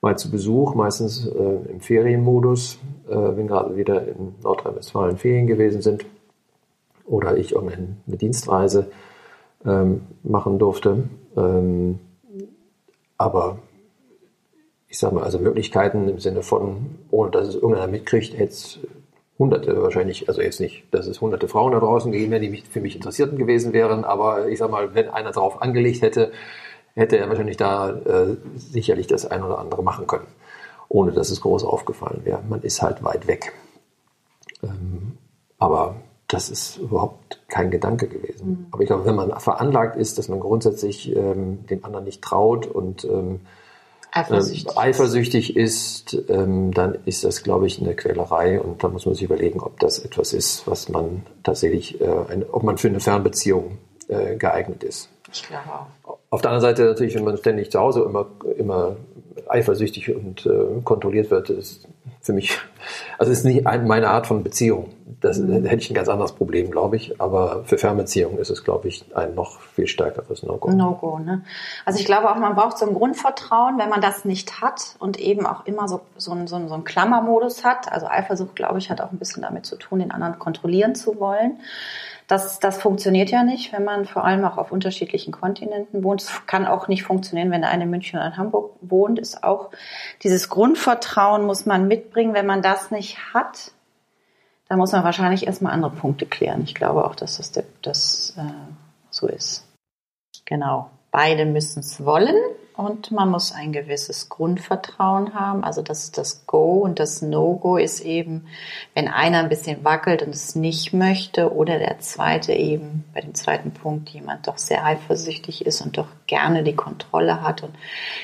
Mal 0.00 0.18
zu 0.18 0.30
Besuch, 0.30 0.74
meistens 0.74 1.26
äh, 1.26 1.70
im 1.70 1.80
Ferienmodus, 1.80 2.78
äh, 3.08 3.14
wenn 3.14 3.46
gerade 3.46 3.76
wieder 3.76 4.06
in 4.06 4.34
Nordrhein-Westfalen 4.42 5.16
Ferien 5.16 5.46
gewesen 5.46 5.80
sind. 5.80 6.04
Oder 7.06 7.36
ich 7.36 7.52
irgendeine 7.52 7.96
Dienstreise 8.06 8.90
ähm, 9.64 10.02
machen 10.22 10.58
durfte. 10.58 11.04
Ähm, 11.36 11.98
aber 13.16 13.58
ich 14.88 14.98
sage 14.98 15.14
mal, 15.14 15.24
also 15.24 15.38
Möglichkeiten 15.38 16.08
im 16.08 16.18
Sinne 16.18 16.42
von, 16.42 16.98
ohne 17.10 17.30
dass 17.30 17.48
es 17.48 17.54
irgendeiner 17.54 17.88
mitkriegt, 17.88 18.38
hätte 18.38 18.52
es 18.52 18.78
hunderte 19.38 19.82
wahrscheinlich, 19.82 20.28
also 20.28 20.40
jetzt 20.40 20.60
nicht, 20.60 20.84
dass 20.92 21.06
es 21.06 21.20
hunderte 21.20 21.48
Frauen 21.48 21.72
da 21.72 21.80
draußen 21.80 22.12
gegeben 22.12 22.32
hätte, 22.32 22.44
die 22.44 22.50
mich, 22.50 22.64
für 22.64 22.80
mich 22.80 22.94
Interessierten 22.94 23.38
gewesen 23.38 23.72
wären, 23.72 24.04
aber 24.04 24.48
ich 24.48 24.58
sage 24.58 24.72
mal, 24.72 24.94
wenn 24.94 25.08
einer 25.08 25.32
darauf 25.32 25.60
angelegt 25.60 26.02
hätte, 26.02 26.32
hätte 26.94 27.18
er 27.18 27.28
wahrscheinlich 27.28 27.56
da 27.56 27.90
äh, 27.90 28.36
sicherlich 28.56 29.06
das 29.06 29.26
ein 29.26 29.42
oder 29.42 29.58
andere 29.58 29.82
machen 29.82 30.06
können, 30.06 30.28
ohne 30.88 31.12
dass 31.12 31.30
es 31.30 31.40
groß 31.40 31.64
aufgefallen 31.64 32.20
wäre. 32.24 32.42
Man 32.48 32.62
ist 32.62 32.82
halt 32.82 33.02
weit 33.02 33.26
weg. 33.26 33.52
Ähm, 34.62 35.18
aber 35.58 35.96
das 36.28 36.50
ist 36.50 36.78
überhaupt 36.78 37.40
kein 37.48 37.70
Gedanke 37.70 38.08
gewesen. 38.08 38.48
Mhm. 38.48 38.66
Aber 38.70 38.82
ich 38.82 38.86
glaube, 38.86 39.04
wenn 39.04 39.16
man 39.16 39.38
veranlagt 39.40 39.96
ist, 39.96 40.18
dass 40.18 40.28
man 40.28 40.40
grundsätzlich 40.40 41.14
ähm, 41.14 41.66
dem 41.66 41.84
anderen 41.84 42.04
nicht 42.04 42.22
traut 42.22 42.66
und 42.66 43.04
ähm, 43.04 43.40
eifersüchtig, 44.14 44.76
äh, 44.76 44.78
eifersüchtig 44.78 45.56
ist, 45.56 46.16
ähm, 46.28 46.72
dann 46.72 46.98
ist 47.04 47.24
das, 47.24 47.42
glaube 47.42 47.66
ich, 47.66 47.80
eine 47.80 47.94
Quälerei 47.94 48.60
und 48.60 48.82
da 48.82 48.88
muss 48.88 49.06
man 49.06 49.14
sich 49.14 49.24
überlegen, 49.24 49.60
ob 49.60 49.80
das 49.80 49.98
etwas 49.98 50.32
ist, 50.32 50.66
was 50.66 50.88
man 50.88 51.26
tatsächlich, 51.42 52.00
äh, 52.00 52.04
eine, 52.04 52.46
ob 52.52 52.62
man 52.62 52.78
für 52.78 52.88
eine 52.88 53.00
Fernbeziehung 53.00 53.78
äh, 54.08 54.36
geeignet 54.36 54.84
ist. 54.84 55.08
Ich 55.32 55.42
glaube 55.46 55.64
auch. 56.04 56.18
Auf 56.30 56.42
der 56.42 56.52
anderen 56.52 56.74
Seite 56.74 56.84
natürlich, 56.84 57.14
wenn 57.14 57.24
man 57.24 57.36
ständig 57.36 57.70
zu 57.70 57.80
Hause 57.80 58.02
immer, 58.02 58.26
immer 58.56 58.96
eifersüchtig 59.48 60.14
und 60.14 60.46
äh, 60.46 60.80
kontrolliert 60.84 61.30
wird, 61.30 61.50
ist 61.50 61.88
für 62.24 62.32
mich, 62.32 62.58
also 63.18 63.30
ist 63.30 63.44
nicht 63.44 63.64
meine 63.64 64.08
Art 64.08 64.26
von 64.26 64.42
Beziehung. 64.42 64.88
Das 65.20 65.38
mhm. 65.38 65.66
hätte 65.66 65.82
ich 65.82 65.90
ein 65.90 65.94
ganz 65.94 66.08
anderes 66.08 66.32
Problem, 66.32 66.70
glaube 66.70 66.96
ich. 66.96 67.20
Aber 67.20 67.64
für 67.64 67.76
Fernbeziehungen 67.76 68.38
ist 68.38 68.48
es, 68.50 68.64
glaube 68.64 68.88
ich, 68.88 69.04
ein 69.14 69.34
noch 69.34 69.60
viel 69.60 69.86
stärkeres 69.86 70.42
No-Go. 70.42 70.70
No-Go, 70.70 71.18
ne? 71.18 71.44
Also 71.84 72.00
ich 72.00 72.06
glaube 72.06 72.30
auch, 72.30 72.36
man 72.36 72.54
braucht 72.54 72.78
so 72.78 72.86
ein 72.86 72.94
Grundvertrauen, 72.94 73.78
wenn 73.78 73.90
man 73.90 74.00
das 74.00 74.24
nicht 74.24 74.62
hat 74.62 74.96
und 74.98 75.20
eben 75.20 75.44
auch 75.44 75.66
immer 75.66 75.86
so, 75.86 76.00
so, 76.16 76.34
so, 76.46 76.66
so 76.66 76.74
einen 76.74 76.84
Klammermodus 76.84 77.62
hat. 77.62 77.92
Also 77.92 78.06
Eifersucht, 78.06 78.56
glaube 78.56 78.78
ich, 78.78 78.90
hat 78.90 79.02
auch 79.02 79.12
ein 79.12 79.18
bisschen 79.18 79.42
damit 79.42 79.66
zu 79.66 79.76
tun, 79.76 79.98
den 79.98 80.10
anderen 80.10 80.38
kontrollieren 80.38 80.94
zu 80.94 81.20
wollen. 81.20 81.60
Das, 82.26 82.58
das 82.58 82.80
funktioniert 82.80 83.30
ja 83.30 83.42
nicht, 83.42 83.72
wenn 83.72 83.84
man 83.84 84.06
vor 84.06 84.24
allem 84.24 84.44
auch 84.44 84.56
auf 84.56 84.72
unterschiedlichen 84.72 85.30
Kontinenten 85.30 86.02
wohnt. 86.02 86.22
Es 86.22 86.46
kann 86.46 86.66
auch 86.66 86.88
nicht 86.88 87.02
funktionieren, 87.02 87.50
wenn 87.50 87.60
der 87.60 87.70
eine 87.70 87.84
in 87.84 87.90
München 87.90 88.18
oder 88.18 88.28
in 88.28 88.36
Hamburg 88.38 88.76
wohnt. 88.80 89.18
Ist 89.18 89.44
auch 89.44 89.70
dieses 90.22 90.48
Grundvertrauen 90.48 91.44
muss 91.44 91.66
man 91.66 91.86
mitbringen. 91.86 92.32
Wenn 92.32 92.46
man 92.46 92.62
das 92.62 92.90
nicht 92.90 93.34
hat, 93.34 93.72
dann 94.68 94.78
muss 94.78 94.92
man 94.92 95.04
wahrscheinlich 95.04 95.46
erstmal 95.46 95.72
andere 95.72 95.92
Punkte 95.92 96.24
klären. 96.24 96.62
Ich 96.64 96.74
glaube 96.74 97.04
auch, 97.04 97.14
dass 97.14 97.36
das, 97.36 97.52
das 97.82 98.34
äh, 98.38 98.42
so 99.10 99.26
ist. 99.26 99.68
Genau. 100.46 100.90
Beide 101.10 101.44
müssen 101.44 101.80
es 101.80 102.04
wollen 102.04 102.36
und 102.76 103.12
man 103.12 103.30
muss 103.30 103.52
ein 103.52 103.72
gewisses 103.72 104.28
Grundvertrauen 104.28 105.34
haben. 105.34 105.62
Also 105.62 105.80
das, 105.80 106.10
das 106.10 106.46
Go 106.46 106.80
und 106.80 106.98
das 106.98 107.22
No-Go 107.22 107.76
ist 107.76 108.00
eben, 108.00 108.46
wenn 108.94 109.06
einer 109.06 109.38
ein 109.38 109.48
bisschen 109.48 109.84
wackelt 109.84 110.22
und 110.22 110.34
es 110.34 110.56
nicht 110.56 110.92
möchte 110.92 111.54
oder 111.54 111.78
der 111.78 112.00
zweite 112.00 112.52
eben, 112.52 113.04
bei 113.14 113.20
dem 113.20 113.34
zweiten 113.34 113.70
Punkt 113.70 114.08
jemand 114.10 114.48
doch 114.48 114.58
sehr 114.58 114.84
eifersüchtig 114.84 115.64
ist 115.64 115.82
und 115.82 115.96
doch 115.98 116.08
gerne 116.26 116.64
die 116.64 116.74
Kontrolle 116.74 117.42
hat 117.42 117.62
und 117.62 117.74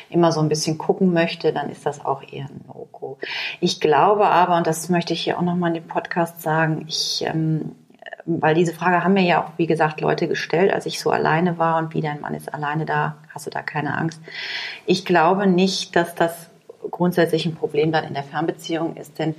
immer 0.09 0.33
so 0.33 0.41
ein 0.41 0.49
bisschen 0.49 0.79
gucken 0.79 1.13
möchte, 1.13 1.53
dann 1.53 1.71
ist 1.71 1.87
das 1.87 2.05
auch 2.05 2.23
eher 2.23 2.47
ein 2.47 2.65
No-Go. 2.67 3.19
Ich 3.61 3.81
glaube 3.81 4.27
aber, 4.27 4.57
und 4.57 4.67
das 4.67 4.89
möchte 4.89 5.13
ich 5.13 5.23
hier 5.23 5.39
auch 5.39 5.43
nochmal 5.43 5.69
in 5.69 5.83
dem 5.83 5.89
Podcast 5.89 6.43
sagen, 6.43 6.87
ich 6.89 7.25
ähm, 7.25 7.77
weil 8.41 8.55
diese 8.55 8.75
Frage 8.75 9.03
haben 9.03 9.15
mir 9.15 9.23
ja 9.23 9.43
auch, 9.43 9.51
wie 9.57 9.67
gesagt, 9.67 10.01
Leute 10.01 10.29
gestellt, 10.29 10.73
als 10.73 10.87
ich 10.87 11.01
so 11.01 11.11
alleine 11.11 11.59
war 11.59 11.79
und 11.79 11.95
wie 11.95 12.01
dein 12.01 12.21
Mann 12.21 12.35
ist 12.35 12.53
alleine 12.53 12.87
da, 12.87 13.17
hast 13.35 13.47
du 13.47 13.51
da 13.51 13.63
keine 13.63 13.97
Angst. 13.97 14.21
Ich 14.87 15.05
glaube 15.05 15.47
nicht, 15.47 15.97
dass 15.97 16.15
das 16.15 16.51
grundsätzlich 16.91 17.47
ein 17.47 17.55
Problem 17.55 17.93
dann 17.93 18.05
in 18.05 18.15
der 18.15 18.23
Fernbeziehung 18.23 18.97
ist, 18.97 19.19
denn 19.19 19.35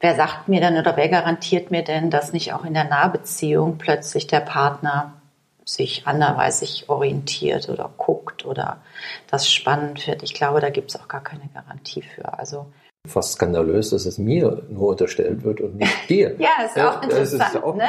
wer 0.00 0.14
sagt 0.14 0.48
mir 0.48 0.60
denn 0.60 0.78
oder 0.78 0.96
wer 0.96 1.08
garantiert 1.08 1.70
mir 1.70 1.82
denn, 1.82 2.10
dass 2.10 2.32
nicht 2.32 2.52
auch 2.52 2.64
in 2.64 2.74
der 2.74 2.84
Nahbeziehung 2.84 3.78
plötzlich 3.78 4.26
der 4.26 4.40
Partner 4.40 5.14
sich 5.64 6.06
anderweitig 6.06 6.88
orientiert 6.88 7.68
oder 7.68 7.90
guckt 7.96 8.44
oder 8.44 8.78
das 9.30 9.50
spannend 9.50 10.06
wird? 10.06 10.22
Ich 10.22 10.34
glaube, 10.34 10.60
da 10.60 10.70
gibt 10.70 10.90
es 10.90 11.00
auch 11.00 11.08
gar 11.08 11.22
keine 11.22 11.48
Garantie 11.54 12.02
für. 12.02 12.38
Also 12.38 12.66
fast 13.06 13.32
skandalös, 13.32 13.90
dass 13.90 14.06
es 14.06 14.18
mir 14.18 14.62
nur 14.68 14.88
unterstellt 14.88 15.42
wird 15.42 15.60
und 15.60 15.76
nicht 15.76 15.96
dir. 16.08 16.36
ja, 16.38 16.64
ist 16.64 16.76
ja, 16.76 16.90
auch 16.90 17.02
interessant. 17.02 17.54
Ist 17.54 17.62
auch, 17.62 17.74
ne? 17.74 17.88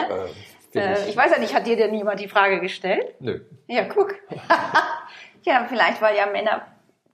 Äh, 0.74 0.80
äh, 0.80 1.10
ich 1.10 1.18
weiß 1.18 1.32
ja 1.32 1.40
nicht, 1.40 1.54
hat 1.54 1.68
dir 1.68 1.76
denn 1.76 1.92
niemand 1.92 2.20
die 2.20 2.28
Frage 2.28 2.62
gestellt? 2.62 3.16
Nö. 3.20 3.42
Ja, 3.68 3.86
guck. 3.86 4.16
ja, 5.44 5.66
vielleicht, 5.68 6.02
weil 6.02 6.16
ja 6.16 6.28
Männer 6.28 6.66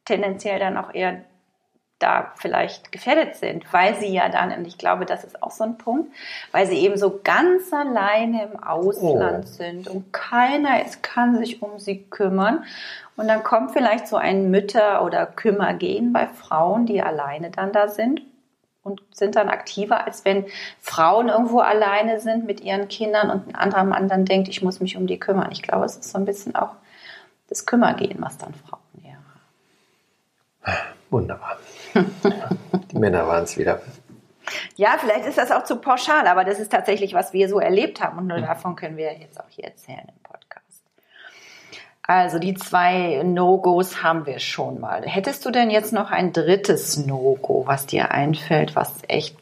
tendenziell 0.06 0.60
dann 0.60 0.78
auch 0.78 0.94
eher 0.94 1.26
da 2.00 2.32
vielleicht 2.36 2.92
gefährdet 2.92 3.36
sind, 3.36 3.72
weil 3.74 3.96
sie 3.96 4.14
ja 4.14 4.30
dann, 4.30 4.52
und 4.52 4.68
ich 4.68 4.78
glaube, 4.78 5.06
das 5.06 5.24
ist 5.24 5.42
auch 5.42 5.52
so 5.52 5.64
ein 5.64 5.78
Punkt, 5.78 6.12
weil 6.52 6.68
sie 6.68 6.78
eben 6.78 6.98
so 6.98 7.20
ganz 7.24 7.74
alleine 7.74 8.44
im 8.44 8.62
Ausland 8.62 9.46
oh. 9.46 9.48
sind 9.48 9.88
und 9.88 10.14
keiner 10.14 10.86
es 10.86 11.02
kann 11.02 11.38
sich 11.38 11.62
um 11.62 11.80
sie 11.80 12.04
kümmern. 12.04 12.64
Und 13.16 13.28
dann 13.28 13.44
kommt 13.44 13.72
vielleicht 13.72 14.08
so 14.08 14.16
ein 14.16 14.52
Mütter- 14.52 15.04
oder 15.04 15.26
Kümmergehen 15.26 16.14
bei 16.14 16.28
Frauen, 16.28 16.86
die 16.86 17.02
alleine 17.02 17.50
dann 17.50 17.74
da 17.74 17.88
sind 17.88 18.22
und 18.84 19.02
sind 19.12 19.36
dann 19.36 19.50
aktiver, 19.50 20.06
als 20.06 20.24
wenn 20.24 20.46
Frauen 20.80 21.30
irgendwo 21.30 21.60
alleine 21.60 22.20
sind 22.20 22.46
mit 22.46 22.62
ihren 22.62 22.88
Kindern 22.88 23.32
und 23.32 23.48
ein 23.48 23.56
anderer 23.56 23.84
Mann 23.84 24.08
dann 24.08 24.26
denkt, 24.26 24.48
ich 24.50 24.62
muss 24.62 24.80
mich 24.80 24.98
um 24.98 25.08
die 25.08 25.20
kümmern. 25.20 25.52
Ich 25.52 25.64
glaube, 25.64 25.86
es 25.86 25.98
ist 25.98 26.12
so 26.12 26.18
ein 26.20 26.26
bisschen 26.26 26.56
auch 26.56 26.76
das 27.50 27.66
Kümmergehen, 27.66 28.18
was 28.20 28.38
dann 28.38 28.54
Frauen 28.54 28.82
eher 29.04 29.18
haben. 30.64 30.78
Wunderbar. 31.10 31.58
Die 32.92 32.98
Männer 32.98 33.28
waren 33.28 33.44
es 33.44 33.58
wieder. 33.58 33.82
Ja, 34.76 34.98
vielleicht 35.00 35.26
ist 35.26 35.38
das 35.38 35.52
auch 35.52 35.64
zu 35.64 35.78
pauschal, 35.78 36.28
aber 36.28 36.44
das 36.44 36.60
ist 36.60 36.72
tatsächlich, 36.72 37.14
was 37.14 37.34
wir 37.34 37.50
so 37.50 37.60
erlebt 37.60 38.02
haben 38.02 38.18
und 38.18 38.28
nur 38.28 38.40
davon 38.40 38.76
können 38.76 38.98
wir 38.98 39.18
jetzt 39.18 39.40
auch 39.40 39.50
hier 39.50 39.66
erzählen 39.66 40.08
im 40.08 40.24
Podcast. 40.24 40.84
Also 42.04 42.40
die 42.40 42.54
zwei 42.54 43.22
No-Gos 43.24 44.02
haben 44.02 44.26
wir 44.26 44.40
schon 44.40 44.80
mal. 44.80 45.02
Hättest 45.04 45.46
du 45.46 45.52
denn 45.52 45.70
jetzt 45.70 45.92
noch 45.92 46.12
ein 46.12 46.32
drittes 46.32 46.98
No-Go, 46.98 47.64
was 47.66 47.86
dir 47.86 48.12
einfällt, 48.12 48.78
was 48.78 48.94
echt 49.10 49.36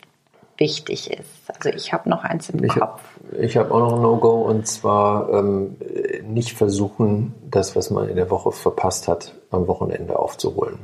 wichtig 0.57 1.11
ist? 1.11 1.29
Also 1.47 1.69
ich 1.69 1.93
habe 1.93 2.09
noch 2.09 2.23
eins 2.23 2.49
im 2.49 2.63
ich 2.63 2.71
Kopf. 2.71 2.79
Hab, 2.81 3.39
ich 3.39 3.55
habe 3.57 3.71
auch 3.71 3.79
noch 3.79 3.93
ein 3.97 4.01
No-Go 4.01 4.41
und 4.41 4.65
zwar 4.65 5.29
ähm, 5.31 5.75
nicht 6.23 6.53
versuchen, 6.53 7.35
das, 7.51 7.75
was 7.75 7.91
man 7.91 8.09
in 8.09 8.15
der 8.15 8.31
Woche 8.31 8.51
verpasst 8.51 9.07
hat, 9.07 9.35
am 9.51 9.67
Wochenende 9.67 10.17
aufzuholen. 10.17 10.79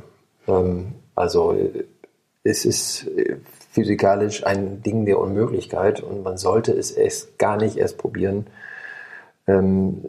Ähm, 0.46 0.94
also 1.14 1.56
es 2.44 2.64
ist 2.64 3.08
physikalisch 3.70 4.44
ein 4.44 4.82
Ding 4.82 5.06
der 5.06 5.18
Unmöglichkeit 5.18 6.02
und 6.02 6.22
man 6.22 6.36
sollte 6.36 6.72
es 6.72 6.90
erst 6.90 7.38
gar 7.38 7.56
nicht 7.56 7.76
erst 7.76 7.98
probieren, 7.98 8.46
ähm, 9.46 10.04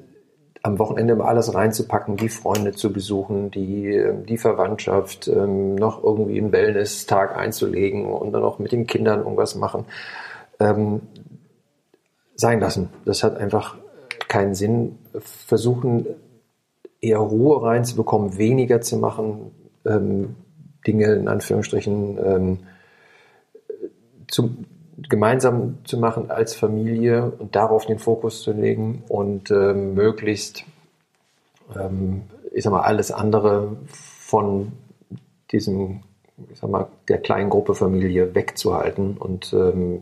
am 0.62 0.80
Wochenende 0.80 1.16
mal 1.16 1.28
alles 1.28 1.54
reinzupacken, 1.54 2.16
die 2.16 2.30
Freunde 2.30 2.72
zu 2.72 2.94
besuchen, 2.94 3.52
die, 3.52 3.88
ähm, 3.88 4.26
die 4.26 4.38
Verwandtschaft, 4.38 5.28
ähm, 5.28 5.76
noch 5.76 6.04
irgendwie 6.04 6.40
einen 6.40 6.54
Wellness-Tag 6.54 7.38
einzulegen 7.38 8.06
und 8.06 8.32
dann 8.32 8.44
auch 8.44 8.60
mit 8.60 8.72
den 8.72 8.88
Kindern 8.88 9.20
irgendwas 9.20 9.56
machen. 9.56 9.86
Ähm, 10.60 11.02
sein 12.36 12.60
lassen. 12.60 12.90
Das 13.06 13.24
hat 13.24 13.38
einfach 13.38 13.78
keinen 14.28 14.56
Sinn. 14.56 14.98
Versuchen, 15.20 16.06
eher 17.02 17.20
Ruhe 17.20 17.62
reinzubekommen, 17.62 18.38
weniger 18.38 18.82
zu 18.82 18.98
machen, 18.98 19.52
ähm, 19.86 20.36
Dinge 20.86 21.14
in 21.14 21.28
Anführungsstrichen 21.28 22.18
ähm, 22.18 22.60
zu, 24.28 24.56
gemeinsam 25.10 25.78
zu 25.86 25.98
machen 25.98 26.32
als 26.32 26.56
Familie 26.56 27.32
und 27.38 27.56
darauf 27.56 27.86
den 27.86 28.00
Fokus 28.00 28.42
zu 28.42 28.52
legen 28.52 29.04
und 29.08 29.52
ähm, 29.52 29.94
möglichst, 29.94 30.66
ähm, 31.76 32.24
ich 32.52 32.64
sag 32.64 32.72
mal, 32.72 32.82
alles 32.82 33.12
andere 33.12 33.78
von 33.88 34.74
diesem, 35.52 36.02
ich 36.52 36.60
sag 36.60 36.70
mal, 36.70 36.88
der 37.08 37.20
kleinen 37.20 37.50
Gruppe 37.50 37.76
Familie 37.76 38.36
wegzuhalten 38.36 39.18
und 39.18 39.54
ähm, 39.54 40.02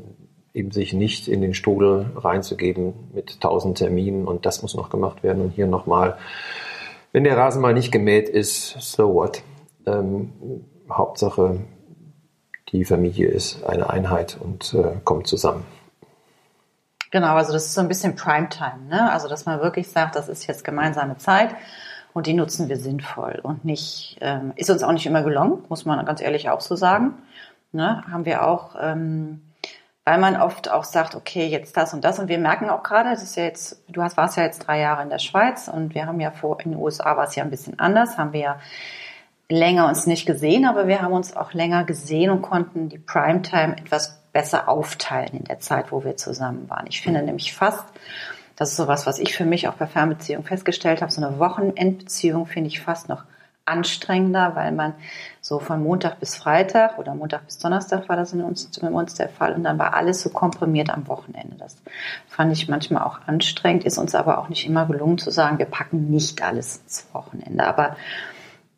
eben 0.53 0.71
sich 0.71 0.93
nicht 0.93 1.27
in 1.27 1.41
den 1.41 1.53
Strudel 1.53 2.11
reinzugeben 2.15 2.93
mit 3.13 3.39
tausend 3.39 3.77
Terminen 3.77 4.27
und 4.27 4.45
das 4.45 4.61
muss 4.61 4.75
noch 4.75 4.89
gemacht 4.89 5.23
werden 5.23 5.41
und 5.41 5.51
hier 5.51 5.67
nochmal, 5.67 6.17
wenn 7.13 7.23
der 7.23 7.37
Rasen 7.37 7.61
mal 7.61 7.73
nicht 7.73 7.91
gemäht 7.91 8.29
ist, 8.29 8.75
so 8.79 9.13
what? 9.13 9.43
Ähm, 9.85 10.31
Hauptsache, 10.97 11.59
die 12.69 12.85
Familie 12.85 13.27
ist 13.27 13.63
eine 13.63 13.89
Einheit 13.89 14.37
und 14.39 14.73
äh, 14.73 14.97
kommt 15.03 15.27
zusammen. 15.27 15.65
Genau, 17.11 17.35
also 17.35 17.51
das 17.51 17.65
ist 17.65 17.73
so 17.73 17.81
ein 17.81 17.89
bisschen 17.89 18.15
Primetime, 18.15 18.85
ne? 18.87 19.11
Also 19.11 19.27
dass 19.27 19.45
man 19.45 19.61
wirklich 19.61 19.89
sagt, 19.89 20.15
das 20.15 20.29
ist 20.29 20.47
jetzt 20.47 20.63
gemeinsame 20.63 21.17
Zeit 21.17 21.53
und 22.13 22.25
die 22.25 22.33
nutzen 22.33 22.69
wir 22.69 22.77
sinnvoll 22.77 23.39
und 23.43 23.65
nicht, 23.65 24.17
ähm, 24.21 24.53
ist 24.55 24.69
uns 24.69 24.83
auch 24.83 24.93
nicht 24.93 25.05
immer 25.05 25.21
gelungen, 25.21 25.63
muss 25.67 25.85
man 25.85 26.05
ganz 26.05 26.21
ehrlich 26.21 26.49
auch 26.49 26.61
so 26.61 26.75
sagen. 26.75 27.13
Ne? 27.73 28.03
Haben 28.11 28.25
wir 28.25 28.45
auch, 28.47 28.75
ähm, 28.81 29.41
weil 30.03 30.19
man 30.19 30.39
oft 30.41 30.69
auch 30.71 30.83
sagt, 30.83 31.15
okay, 31.15 31.47
jetzt 31.47 31.77
das 31.77 31.93
und 31.93 32.03
das 32.03 32.19
und 32.19 32.27
wir 32.27 32.39
merken 32.39 32.69
auch 32.69 32.83
gerade, 32.83 33.09
das 33.09 33.23
ist 33.23 33.35
ja 33.35 33.43
jetzt, 33.43 33.83
du 33.89 34.01
hast, 34.01 34.17
warst 34.17 34.37
ja 34.37 34.43
jetzt 34.43 34.59
drei 34.59 34.79
Jahre 34.79 35.03
in 35.03 35.09
der 35.09 35.19
Schweiz 35.19 35.67
und 35.67 35.93
wir 35.95 36.05
haben 36.05 36.19
ja 36.19 36.31
vor, 36.31 36.59
in 36.61 36.71
den 36.71 36.79
USA 36.79 37.15
war 37.15 37.25
es 37.25 37.35
ja 37.35 37.43
ein 37.43 37.49
bisschen 37.49 37.79
anders, 37.79 38.17
haben 38.17 38.33
wir 38.33 38.39
ja 38.39 38.59
länger 39.51 39.87
uns 39.87 40.07
nicht 40.07 40.25
gesehen, 40.25 40.65
aber 40.65 40.87
wir 40.87 41.01
haben 41.01 41.13
uns 41.13 41.35
auch 41.35 41.53
länger 41.53 41.83
gesehen 41.83 42.31
und 42.31 42.41
konnten 42.41 42.89
die 42.89 42.97
Primetime 42.97 43.77
etwas 43.77 44.21
besser 44.33 44.69
aufteilen 44.69 45.31
in 45.33 45.43
der 45.43 45.59
Zeit, 45.59 45.91
wo 45.91 46.03
wir 46.03 46.17
zusammen 46.17 46.69
waren. 46.69 46.87
Ich 46.87 47.01
finde 47.01 47.21
nämlich 47.21 47.53
fast, 47.53 47.83
das 48.55 48.69
ist 48.71 48.77
sowas, 48.77 49.05
was 49.05 49.19
ich 49.19 49.35
für 49.35 49.45
mich 49.45 49.67
auch 49.67 49.73
bei 49.73 49.87
Fernbeziehungen 49.87 50.45
festgestellt 50.45 51.01
habe, 51.01 51.11
so 51.11 51.23
eine 51.23 51.39
Wochenendbeziehung 51.39 52.45
finde 52.45 52.69
ich 52.69 52.81
fast 52.81 53.09
noch 53.09 53.23
anstrengender, 53.65 54.55
weil 54.55 54.71
man 54.71 54.93
so 55.39 55.59
von 55.59 55.83
Montag 55.83 56.19
bis 56.19 56.35
Freitag 56.35 56.97
oder 56.97 57.13
Montag 57.13 57.45
bis 57.45 57.57
Donnerstag 57.57 58.09
war 58.09 58.15
das 58.15 58.33
in 58.33 58.41
uns, 58.41 58.69
mit 58.81 58.91
uns 58.91 59.13
der 59.13 59.29
Fall 59.29 59.53
und 59.53 59.63
dann 59.63 59.77
war 59.77 59.93
alles 59.93 60.21
so 60.21 60.29
komprimiert 60.29 60.89
am 60.89 61.07
Wochenende. 61.07 61.55
Das 61.57 61.77
fand 62.27 62.51
ich 62.51 62.67
manchmal 62.67 63.03
auch 63.03 63.19
anstrengend, 63.27 63.83
ist 63.83 63.97
uns 63.97 64.15
aber 64.15 64.39
auch 64.39 64.49
nicht 64.49 64.65
immer 64.65 64.85
gelungen 64.85 65.17
zu 65.17 65.31
sagen, 65.31 65.59
wir 65.59 65.65
packen 65.65 66.09
nicht 66.09 66.41
alles 66.41 66.77
ins 66.77 67.07
Wochenende. 67.13 67.65
Aber 67.65 67.95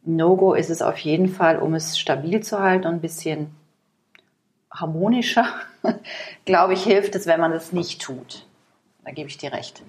No-Go 0.06 0.54
ist 0.54 0.70
es 0.70 0.82
auf 0.82 0.98
jeden 0.98 1.30
Fall, 1.30 1.60
um 1.60 1.74
es 1.74 1.98
stabil 1.98 2.42
zu 2.42 2.60
halten 2.60 2.88
und 2.88 2.96
ein 2.96 3.02
bisschen 3.02 3.56
harmonischer, 4.72 5.48
glaube 6.46 6.74
ich, 6.74 6.84
hilft 6.84 7.16
es, 7.16 7.26
wenn 7.26 7.40
man 7.40 7.54
es 7.54 7.72
nicht 7.72 8.02
tut. 8.02 8.46
Da 9.06 9.12
gebe 9.12 9.30
ich 9.30 9.38
dir 9.38 9.54
recht. 9.54 9.82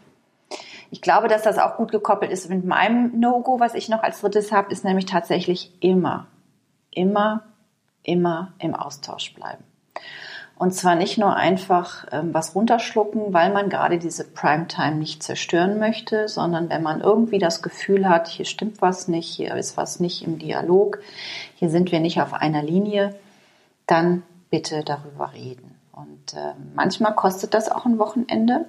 Ich 0.91 1.01
glaube, 1.01 1.29
dass 1.29 1.43
das 1.43 1.59
auch 1.59 1.77
gut 1.77 1.91
gekoppelt 1.91 2.31
ist 2.31 2.49
mit 2.49 2.65
meinem 2.65 3.19
No-Go, 3.19 3.59
was 3.59 3.75
ich 3.75 3.89
noch 3.89 4.03
als 4.03 4.21
drittes 4.21 4.53
habe, 4.53 4.71
ist 4.71 4.85
nämlich 4.85 5.07
tatsächlich 5.07 5.73
immer, 5.81 6.27
immer, 6.91 7.43
immer 8.03 8.53
im 8.59 8.75
Austausch 8.75 9.35
bleiben. 9.35 9.65
Und 10.57 10.73
zwar 10.73 10.95
nicht 10.95 11.19
nur 11.19 11.35
einfach 11.35 12.07
ähm, 12.13 12.33
was 12.33 12.55
runterschlucken, 12.55 13.33
weil 13.33 13.53
man 13.53 13.69
gerade 13.69 13.99
diese 13.99 14.25
Primetime 14.25 14.95
nicht 14.95 15.23
zerstören 15.23 15.79
möchte, 15.79 16.29
sondern 16.29 16.71
wenn 16.71 16.83
man 16.83 17.01
irgendwie 17.01 17.41
das 17.41 17.61
Gefühl 17.61 18.09
hat, 18.09 18.29
hier 18.29 18.45
stimmt 18.45 18.81
was 18.81 19.09
nicht, 19.09 19.29
hier 19.29 19.55
ist 19.57 19.77
was 19.77 19.99
nicht 19.99 20.23
im 20.23 20.39
Dialog, 20.39 21.01
hier 21.57 21.71
sind 21.71 21.91
wir 21.91 21.99
nicht 21.99 22.21
auf 22.21 22.33
einer 22.33 22.63
Linie, 22.63 23.17
dann 23.87 24.23
bitte 24.49 24.85
darüber 24.85 25.33
reden. 25.33 25.75
Und 25.91 26.35
äh, 26.35 26.55
manchmal 26.75 27.15
kostet 27.15 27.55
das 27.55 27.71
auch 27.71 27.85
ein 27.85 27.99
Wochenende. 27.99 28.67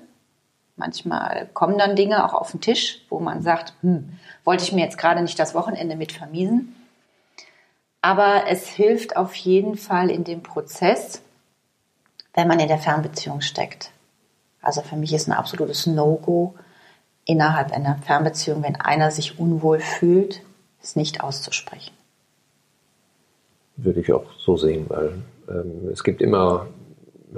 Manchmal 0.77 1.47
kommen 1.53 1.77
dann 1.77 1.95
Dinge 1.95 2.25
auch 2.25 2.33
auf 2.33 2.51
den 2.51 2.61
Tisch, 2.61 3.05
wo 3.09 3.19
man 3.19 3.43
sagt, 3.43 3.73
hm, 3.81 4.17
wollte 4.43 4.63
ich 4.63 4.71
mir 4.71 4.83
jetzt 4.83 4.97
gerade 4.97 5.21
nicht 5.21 5.37
das 5.37 5.53
Wochenende 5.53 5.95
mit 5.95 6.11
vermiesen. 6.11 6.75
Aber 8.01 8.43
es 8.47 8.67
hilft 8.67 9.17
auf 9.17 9.35
jeden 9.35 9.77
Fall 9.77 10.09
in 10.09 10.23
dem 10.23 10.43
Prozess, 10.43 11.21
wenn 12.35 12.47
man 12.47 12.59
in 12.59 12.67
der 12.67 12.77
Fernbeziehung 12.77 13.41
steckt. 13.41 13.91
Also 14.61 14.81
für 14.81 14.95
mich 14.95 15.13
ist 15.13 15.27
ein 15.27 15.33
absolutes 15.33 15.87
No-Go 15.87 16.55
innerhalb 17.23 17.71
einer 17.71 17.97
Fernbeziehung, 18.05 18.61
wenn 18.63 18.75
einer 18.75 19.09
sich 19.09 19.39
unwohl 19.39 19.79
fühlt, 19.79 20.41
es 20.81 20.95
nicht 20.95 21.23
auszusprechen. 21.23 21.93
Würde 23.77 23.99
ich 23.99 24.11
auch 24.11 24.25
so 24.37 24.57
sehen, 24.57 24.85
weil 24.89 25.13
ähm, 25.49 25.89
es 25.91 26.03
gibt 26.03 26.21
immer 26.21 26.67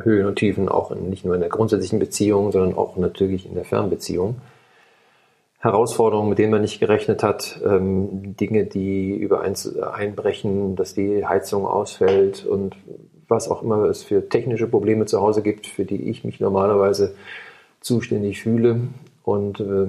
Höhen 0.04 0.27
und 0.27 0.36
Tiefen, 0.36 0.70
auch 0.70 0.92
in, 0.92 1.10
nicht 1.10 1.25
nur 1.25 1.36
in 1.36 1.42
der 1.42 1.50
grundsätzlichen 1.50 2.00
Beziehung, 2.00 2.51
sondern 2.51 2.75
auch 2.75 2.98
natürlich 2.98 3.46
in 3.46 3.56
der 3.56 3.66
Fernbeziehung. 3.66 4.42
Herausforderungen, 5.60 6.30
mit 6.30 6.38
denen 6.38 6.51
man 6.51 6.62
nicht 6.62 6.80
gerechnet 6.80 7.24
hat, 7.24 7.60
ähm, 7.66 8.36
Dinge, 8.36 8.66
die 8.66 9.16
über 9.16 9.42
eins 9.42 9.75
einbrechen, 9.80 10.75
dass 10.75 10.94
die 10.94 11.25
Heizung 11.25 11.66
ausfällt 11.66 12.46
und 12.46 12.75
was 13.27 13.50
auch 13.50 13.62
immer 13.62 13.86
es 13.86 14.03
für 14.03 14.29
technische 14.29 14.67
Probleme 14.67 15.05
zu 15.05 15.22
Hause 15.22 15.41
gibt, 15.41 15.67
für 15.67 15.86
die 15.86 16.10
ich 16.10 16.24
mich 16.24 16.39
normalerweise 16.39 17.15
zuständig 17.81 18.41
fühle. 18.41 18.81
Und 19.24 19.60
äh, 19.60 19.88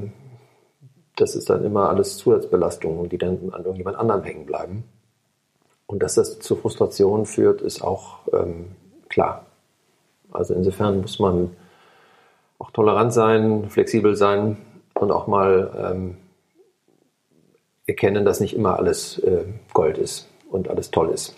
das 1.17 1.35
ist 1.35 1.51
dann 1.51 1.65
immer 1.65 1.89
alles 1.89 2.17
Zusatzbelastungen, 2.17 3.09
die 3.09 3.19
dann 3.19 3.51
an 3.53 3.65
irgendjemand 3.65 3.97
anderem 3.97 4.23
hängen 4.23 4.47
bleiben. 4.47 4.85
Und 5.87 6.03
dass 6.03 6.15
das 6.15 6.39
zu 6.39 6.57
Frustration 6.57 7.27
führt, 7.27 7.63
ist 7.63 7.83
auch 7.83 8.19
ähm, 8.33 8.73
klar. 9.09 9.47
Also 10.31 10.55
insofern 10.55 11.01
muss 11.01 11.19
man 11.19 11.57
auch 12.59 12.71
tolerant 12.71 13.13
sein, 13.13 13.71
flexibel 13.71 14.17
sein 14.17 14.59
und 14.95 15.11
auch 15.11 15.27
mal 15.27 15.73
ähm, 15.79 16.17
erkennen, 17.87 18.25
dass 18.25 18.41
nicht 18.41 18.55
immer 18.55 18.77
alles 18.77 19.19
äh, 19.21 19.45
Gold 19.73 19.97
ist 19.97 20.29
und 20.51 20.69
alles 20.69 20.91
toll 20.91 21.09
ist. 21.09 21.35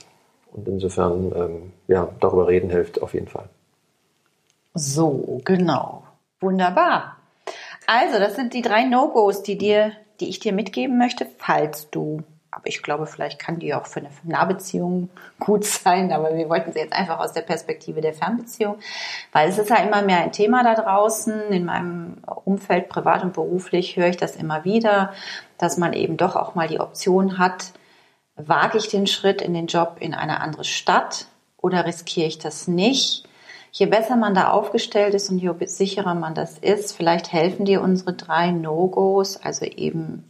Und 0.52 0.68
insofern, 0.68 1.32
ähm, 1.34 1.72
ja, 1.86 2.08
darüber 2.20 2.48
reden 2.48 2.70
hilft 2.70 3.02
auf 3.02 3.14
jeden 3.14 3.28
Fall. 3.28 3.48
So, 4.74 5.40
genau. 5.44 6.04
Wunderbar. 6.40 7.16
Also, 7.86 8.18
das 8.18 8.36
sind 8.36 8.54
die 8.54 8.62
drei 8.62 8.84
No-Gos, 8.84 9.42
die 9.42 9.58
dir, 9.58 9.92
die 10.20 10.28
ich 10.28 10.38
dir 10.38 10.52
mitgeben 10.52 10.98
möchte, 10.98 11.26
falls 11.38 11.90
du 11.90 12.22
aber 12.52 12.66
ich 12.66 12.82
glaube, 12.82 13.06
vielleicht 13.06 13.38
kann 13.38 13.60
die 13.60 13.74
auch 13.74 13.86
für 13.86 14.00
eine 14.00 14.10
Nahbeziehung 14.24 15.08
gut 15.38 15.64
sein, 15.64 16.12
aber 16.12 16.36
wir 16.36 16.48
wollten 16.48 16.72
sie 16.72 16.80
jetzt 16.80 16.92
einfach 16.92 17.20
aus 17.20 17.32
der 17.32 17.42
Perspektive 17.42 18.00
der 18.00 18.12
Fernbeziehung, 18.12 18.78
weil 19.32 19.48
es 19.48 19.58
ist 19.58 19.70
ja 19.70 19.76
immer 19.76 20.02
mehr 20.02 20.18
ein 20.18 20.32
Thema 20.32 20.64
da 20.64 20.74
draußen. 20.74 21.52
In 21.52 21.64
meinem 21.64 22.18
Umfeld, 22.44 22.88
privat 22.88 23.22
und 23.22 23.34
beruflich, 23.34 23.96
höre 23.96 24.08
ich 24.08 24.16
das 24.16 24.36
immer 24.36 24.64
wieder, 24.64 25.12
dass 25.58 25.78
man 25.78 25.92
eben 25.92 26.16
doch 26.16 26.34
auch 26.34 26.54
mal 26.54 26.66
die 26.66 26.80
Option 26.80 27.38
hat, 27.38 27.72
wage 28.48 28.78
ich 28.78 28.88
den 28.88 29.06
Schritt 29.06 29.42
in 29.42 29.54
den 29.54 29.66
Job 29.66 29.96
in 30.00 30.14
eine 30.14 30.40
andere 30.40 30.64
Stadt 30.64 31.26
oder 31.56 31.86
riskiere 31.86 32.26
ich 32.26 32.38
das 32.38 32.68
nicht? 32.68 33.24
Je 33.72 33.86
besser 33.86 34.16
man 34.16 34.34
da 34.34 34.50
aufgestellt 34.50 35.14
ist 35.14 35.30
und 35.30 35.38
je 35.38 35.52
sicherer 35.66 36.14
man 36.14 36.34
das 36.34 36.58
ist, 36.58 36.92
vielleicht 36.96 37.32
helfen 37.32 37.64
dir 37.64 37.82
unsere 37.82 38.12
drei 38.14 38.50
No-Gos, 38.50 39.36
also 39.36 39.64
eben 39.64 40.24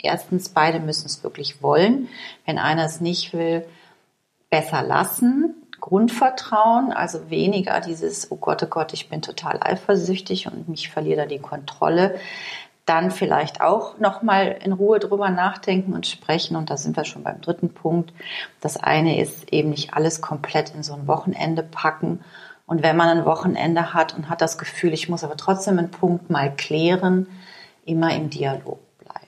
erstens, 0.00 0.48
beide 0.48 0.80
müssen 0.80 1.06
es 1.06 1.24
wirklich 1.24 1.62
wollen. 1.62 2.08
Wenn 2.44 2.58
einer 2.58 2.84
es 2.84 3.00
nicht 3.00 3.32
will, 3.32 3.66
besser 4.50 4.82
lassen. 4.82 5.54
Grundvertrauen, 5.80 6.92
also 6.92 7.28
weniger 7.30 7.80
dieses, 7.80 8.30
oh 8.30 8.36
Gott, 8.36 8.62
oh 8.62 8.66
Gott, 8.66 8.92
ich 8.92 9.08
bin 9.08 9.20
total 9.20 9.58
eifersüchtig 9.60 10.46
und 10.46 10.68
mich 10.68 10.88
verliere 10.88 11.22
da 11.22 11.26
die 11.26 11.38
Kontrolle 11.38 12.18
dann 12.86 13.10
vielleicht 13.10 13.60
auch 13.60 13.98
nochmal 13.98 14.58
in 14.64 14.72
Ruhe 14.72 15.00
drüber 15.00 15.28
nachdenken 15.28 15.92
und 15.92 16.06
sprechen. 16.06 16.56
Und 16.56 16.70
da 16.70 16.76
sind 16.76 16.96
wir 16.96 17.04
schon 17.04 17.24
beim 17.24 17.40
dritten 17.40 17.74
Punkt. 17.74 18.12
Das 18.60 18.76
eine 18.76 19.20
ist 19.20 19.52
eben 19.52 19.70
nicht 19.70 19.94
alles 19.94 20.20
komplett 20.20 20.72
in 20.74 20.84
so 20.84 20.94
ein 20.94 21.08
Wochenende 21.08 21.64
packen. 21.64 22.20
Und 22.64 22.82
wenn 22.82 22.96
man 22.96 23.08
ein 23.08 23.24
Wochenende 23.24 23.92
hat 23.92 24.16
und 24.16 24.28
hat 24.28 24.40
das 24.40 24.56
Gefühl, 24.56 24.92
ich 24.92 25.08
muss 25.08 25.24
aber 25.24 25.36
trotzdem 25.36 25.78
einen 25.78 25.90
Punkt 25.90 26.30
mal 26.30 26.54
klären, 26.54 27.26
immer 27.84 28.14
im 28.14 28.30
Dialog 28.30 28.78
bleiben. 28.98 29.26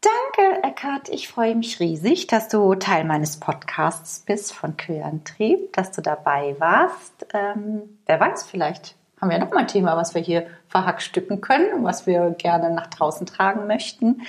Danke, 0.00 0.62
Eckart. 0.62 1.10
Ich 1.10 1.28
freue 1.28 1.54
mich 1.54 1.80
riesig, 1.80 2.26
dass 2.26 2.48
du 2.48 2.74
Teil 2.74 3.04
meines 3.04 3.38
Podcasts 3.38 4.20
bist 4.20 4.54
von 4.54 4.76
Querantrieb, 4.76 5.72
dass 5.74 5.92
du 5.92 6.00
dabei 6.00 6.56
warst. 6.58 7.26
Ähm, 7.32 7.98
wer 8.06 8.20
weiß, 8.20 8.44
vielleicht 8.44 8.96
haben 9.20 9.30
wir 9.30 9.38
nochmal 9.38 9.60
ein 9.60 9.68
Thema, 9.68 9.96
was 9.96 10.14
wir 10.14 10.22
hier 10.22 10.46
verhackstücken 10.68 11.40
können, 11.40 11.84
was 11.84 12.06
wir 12.06 12.30
gerne 12.30 12.70
nach 12.70 12.88
draußen 12.88 13.26
tragen 13.26 13.66
möchten. 13.66 14.22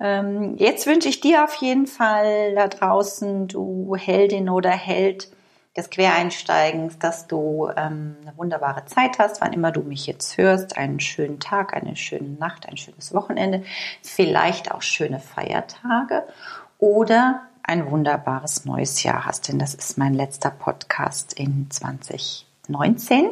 Ähm, 0.00 0.56
jetzt 0.56 0.86
wünsche 0.86 1.08
ich 1.08 1.20
dir 1.20 1.44
auf 1.44 1.54
jeden 1.54 1.86
Fall 1.86 2.54
da 2.54 2.68
draußen, 2.68 3.48
du 3.48 3.96
Heldin 3.96 4.48
oder 4.48 4.70
Held 4.70 5.28
des 5.76 5.90
Quereinsteigens, 5.90 6.98
dass 6.98 7.26
du 7.26 7.70
ähm, 7.76 8.16
eine 8.22 8.36
wunderbare 8.36 8.84
Zeit 8.86 9.18
hast, 9.18 9.40
wann 9.40 9.52
immer 9.52 9.70
du 9.70 9.82
mich 9.82 10.06
jetzt 10.06 10.36
hörst. 10.36 10.76
Einen 10.76 11.00
schönen 11.00 11.40
Tag, 11.40 11.74
eine 11.74 11.96
schöne 11.96 12.30
Nacht, 12.30 12.68
ein 12.68 12.76
schönes 12.76 13.14
Wochenende, 13.14 13.62
vielleicht 14.02 14.72
auch 14.72 14.82
schöne 14.82 15.20
Feiertage 15.20 16.24
oder 16.78 17.42
ein 17.62 17.90
wunderbares 17.90 18.64
neues 18.64 19.02
Jahr 19.02 19.26
hast, 19.26 19.48
denn 19.48 19.58
das 19.58 19.74
ist 19.74 19.98
mein 19.98 20.14
letzter 20.14 20.50
Podcast 20.50 21.34
in 21.34 21.70
2019. 21.70 23.30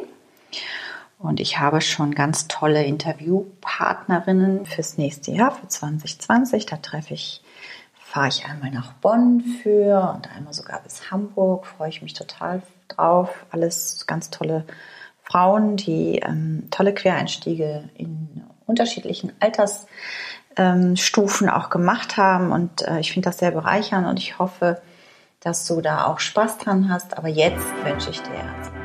Und 1.19 1.39
ich 1.39 1.59
habe 1.59 1.81
schon 1.81 2.13
ganz 2.13 2.47
tolle 2.47 2.83
Interviewpartnerinnen 2.83 4.65
fürs 4.65 4.97
nächste 4.97 5.31
Jahr, 5.31 5.51
für 5.51 5.67
2020. 5.67 6.67
Da 6.67 6.77
treffe 6.77 7.15
ich, 7.15 7.41
fahre 7.99 8.27
ich 8.27 8.45
einmal 8.45 8.71
nach 8.71 8.93
Bonn 8.93 9.43
für 9.63 10.13
und 10.15 10.29
einmal 10.35 10.53
sogar 10.53 10.81
bis 10.81 11.09
Hamburg. 11.09 11.65
Freue 11.65 11.89
ich 11.89 12.03
mich 12.03 12.13
total 12.13 12.61
drauf. 12.87 13.45
Alles 13.49 14.05
ganz 14.05 14.29
tolle 14.29 14.65
Frauen, 15.23 15.75
die 15.75 16.19
ähm, 16.19 16.67
tolle 16.69 16.93
Quereinstiege 16.93 17.89
in 17.95 18.43
unterschiedlichen 18.67 19.33
Altersstufen 19.39 21.47
ähm, 21.47 21.53
auch 21.53 21.71
gemacht 21.71 22.17
haben. 22.17 22.51
Und 22.51 22.87
äh, 22.87 22.99
ich 22.99 23.11
finde 23.11 23.29
das 23.29 23.39
sehr 23.39 23.51
bereichernd 23.51 24.07
und 24.07 24.19
ich 24.19 24.37
hoffe, 24.37 24.79
dass 25.39 25.65
du 25.65 25.81
da 25.81 26.05
auch 26.05 26.19
Spaß 26.19 26.59
dran 26.59 26.91
hast. 26.91 27.17
Aber 27.17 27.27
jetzt 27.27 27.65
wünsche 27.83 28.11
ich 28.11 28.21
dir 28.21 28.76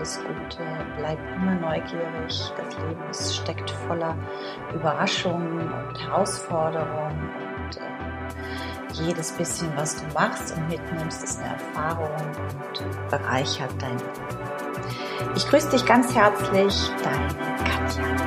alles 0.00 0.18
Gute. 0.18 0.62
Bleib 0.96 1.18
immer 1.36 1.54
neugierig. 1.56 2.52
Das 2.56 2.78
Leben 2.78 3.10
ist, 3.10 3.36
steckt 3.36 3.70
voller 3.86 4.16
Überraschungen 4.74 5.70
und 5.70 6.02
Herausforderungen. 6.02 7.30
Und 7.58 7.76
äh, 7.76 9.02
jedes 9.04 9.32
bisschen, 9.32 9.70
was 9.76 9.96
du 9.96 10.04
machst 10.14 10.56
und 10.56 10.68
mitnimmst, 10.68 11.22
ist 11.22 11.40
eine 11.40 11.52
Erfahrung 11.52 12.10
und 12.16 13.10
bereichert 13.10 13.70
dein 13.78 13.98
Leben. 13.98 15.34
Ich 15.36 15.46
grüße 15.46 15.70
dich 15.70 15.84
ganz 15.84 16.14
herzlich, 16.14 16.90
deine 17.04 17.28
Katja. 17.64 18.19